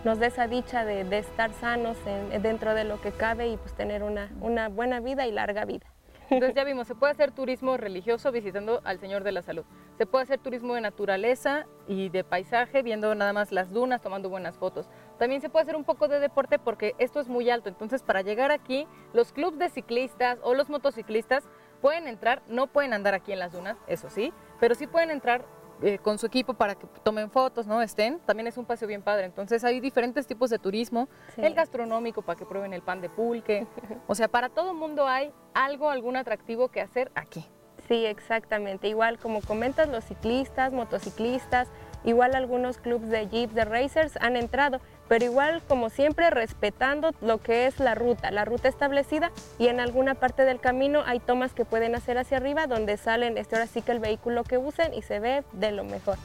nos 0.03 0.19
da 0.19 0.27
esa 0.27 0.47
dicha 0.47 0.83
de, 0.83 1.01
estar 1.17 1.51
sanos 1.53 1.97
dentro 2.41 2.73
de 2.73 2.83
lo 2.83 2.99
que 3.01 3.11
cabe 3.11 3.47
y 3.47 3.57
pues 3.57 3.73
tener 3.73 4.03
una, 4.03 4.29
una 4.41 4.67
buena 4.67 4.99
vida 4.99 5.25
y 5.25 5.31
larga 5.31 5.65
vida. 5.65 5.85
Entonces 6.29 6.55
ya 6.55 6.65
vimos, 6.65 6.87
se 6.87 6.95
puede 6.95 7.13
hacer 7.13 7.31
turismo 7.31 7.77
religioso 7.77 8.31
visitando 8.31 8.81
al 8.83 8.99
Señor 8.99 9.23
de 9.23 9.31
la 9.31 9.41
Salud. 9.41 9.63
Se 9.97 10.05
puede 10.05 10.23
hacer 10.23 10.39
turismo 10.39 10.75
de 10.75 10.81
naturaleza 10.81 11.67
y 11.87 12.09
de 12.09 12.23
paisaje 12.23 12.81
viendo 12.83 13.15
nada 13.15 13.31
más 13.31 13.51
las 13.51 13.71
dunas, 13.71 14.01
tomando 14.01 14.29
buenas 14.29 14.57
fotos. 14.57 14.89
También 15.17 15.39
se 15.39 15.49
puede 15.49 15.63
hacer 15.63 15.77
un 15.77 15.85
poco 15.85 16.07
de 16.07 16.19
deporte 16.19 16.59
porque 16.59 16.95
esto 16.97 17.21
es 17.21 17.29
muy 17.29 17.49
alto. 17.49 17.69
Entonces 17.69 18.03
para 18.03 18.21
llegar 18.21 18.51
aquí, 18.51 18.87
los 19.13 19.31
clubes 19.31 19.59
de 19.59 19.69
ciclistas 19.69 20.37
o 20.43 20.53
los 20.53 20.69
motociclistas 20.69 21.45
pueden 21.81 22.07
entrar, 22.07 22.41
no 22.47 22.67
pueden 22.67 22.93
andar 22.93 23.13
aquí 23.13 23.31
en 23.31 23.39
las 23.39 23.53
dunas, 23.53 23.77
eso 23.87 24.09
sí, 24.09 24.33
pero 24.59 24.75
sí 24.75 24.87
pueden 24.87 25.11
entrar 25.11 25.45
eh, 25.81 25.99
con 25.99 26.17
su 26.17 26.25
equipo 26.25 26.53
para 26.55 26.75
que 26.75 26.87
tomen 27.03 27.29
fotos, 27.29 27.67
¿no? 27.67 27.81
Estén. 27.81 28.19
También 28.19 28.47
es 28.47 28.57
un 28.57 28.65
paseo 28.65 28.87
bien 28.87 29.01
padre. 29.01 29.25
Entonces 29.25 29.63
hay 29.63 29.79
diferentes 29.79 30.25
tipos 30.25 30.49
de 30.49 30.59
turismo. 30.59 31.07
El 31.35 31.53
gastronómico 31.53 32.21
para 32.21 32.37
que 32.37 32.45
prueben 32.45 32.73
el 32.73 32.81
pan 32.81 33.01
de 33.01 33.09
pulque. 33.09 33.67
o 34.07 34.15
sea, 34.15 34.27
para 34.27 34.49
todo 34.49 34.73
mundo 34.73 35.07
hay 35.07 35.31
algo, 35.53 35.89
algún 35.89 36.17
atractivo 36.17 36.69
que 36.69 36.81
hacer 36.81 37.11
aquí. 37.15 37.45
Sí, 37.87 38.05
exactamente. 38.05 38.87
Igual 38.87 39.17
como 39.19 39.41
comentas, 39.41 39.87
los 39.87 40.03
ciclistas, 40.03 40.73
motociclistas, 40.73 41.67
igual 42.03 42.35
algunos 42.35 42.77
clubes 42.79 43.09
de 43.09 43.27
jeep, 43.27 43.51
de 43.51 43.65
racers 43.65 44.17
han 44.19 44.35
entrado, 44.35 44.81
pero 45.07 45.25
igual 45.25 45.61
como 45.67 45.89
siempre 45.89 46.29
respetando 46.29 47.11
lo 47.21 47.39
que 47.39 47.67
es 47.67 47.79
la 47.79 47.95
ruta, 47.95 48.31
la 48.31 48.45
ruta 48.45 48.67
establecida 48.67 49.31
y 49.57 49.67
en 49.67 49.79
alguna 49.79 50.15
parte 50.15 50.43
del 50.43 50.59
camino 50.59 51.03
hay 51.05 51.19
tomas 51.19 51.53
que 51.53 51.65
pueden 51.65 51.95
hacer 51.95 52.17
hacia 52.17 52.37
arriba 52.37 52.67
donde 52.67 52.97
salen, 52.97 53.37
este 53.37 53.55
ahora 53.55 53.67
sí 53.67 53.81
que 53.81 53.91
el 53.91 53.99
vehículo 53.99 54.43
que 54.43 54.57
usen 54.57 54.93
y 54.93 55.01
se 55.01 55.19
ve 55.19 55.43
de 55.53 55.71
lo 55.71 55.83
mejor. 55.83 56.17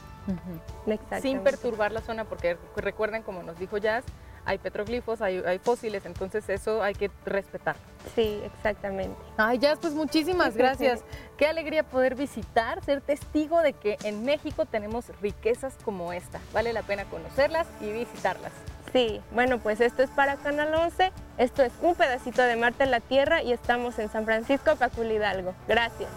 Sin 1.21 1.41
perturbar 1.41 1.91
la 1.91 2.01
zona 2.01 2.25
porque 2.25 2.57
recuerden 2.77 3.23
como 3.23 3.43
nos 3.43 3.59
dijo 3.59 3.77
Jazz, 3.77 4.05
hay 4.45 4.57
petroglifos, 4.57 5.21
hay, 5.21 5.59
fósiles, 5.59 6.05
entonces 6.05 6.47
eso 6.49 6.83
hay 6.83 6.93
que 6.93 7.09
respetar. 7.25 7.75
Sí, 8.15 8.41
exactamente. 8.43 9.17
Ay, 9.37 9.57
Jazz, 9.57 9.79
pues 9.79 9.93
muchísimas 9.93 10.55
gracias. 10.55 11.01
Qué 11.37 11.47
alegría 11.47 11.83
poder 11.83 12.15
visitar, 12.15 12.83
ser 12.83 13.01
testigo 13.01 13.61
de 13.61 13.73
que 13.73 13.97
en 14.03 14.23
México 14.25 14.65
tenemos 14.65 15.05
riquezas 15.21 15.75
como 15.83 16.11
esta. 16.13 16.39
Vale 16.53 16.73
la 16.73 16.83
pena 16.83 17.05
conocerlas 17.05 17.67
y 17.79 17.91
visitarlas. 17.91 18.51
Sí, 18.93 19.19
bueno, 19.31 19.57
pues 19.57 19.81
esto 19.81 20.03
es 20.03 20.09
para 20.11 20.35
Canal 20.35 20.73
11, 20.73 21.11
esto 21.39 21.63
es 21.63 21.73
un 21.81 21.95
pedacito 21.95 22.43
de 22.43 22.55
Marte 22.55 22.83
en 22.83 22.91
la 22.91 22.99
Tierra 22.99 23.41
y 23.41 23.51
estamos 23.51 23.97
en 23.97 24.09
San 24.11 24.23
Francisco, 24.23 24.75
Pacul 24.75 25.11
Hidalgo. 25.11 25.55
Gracias. 25.67 26.09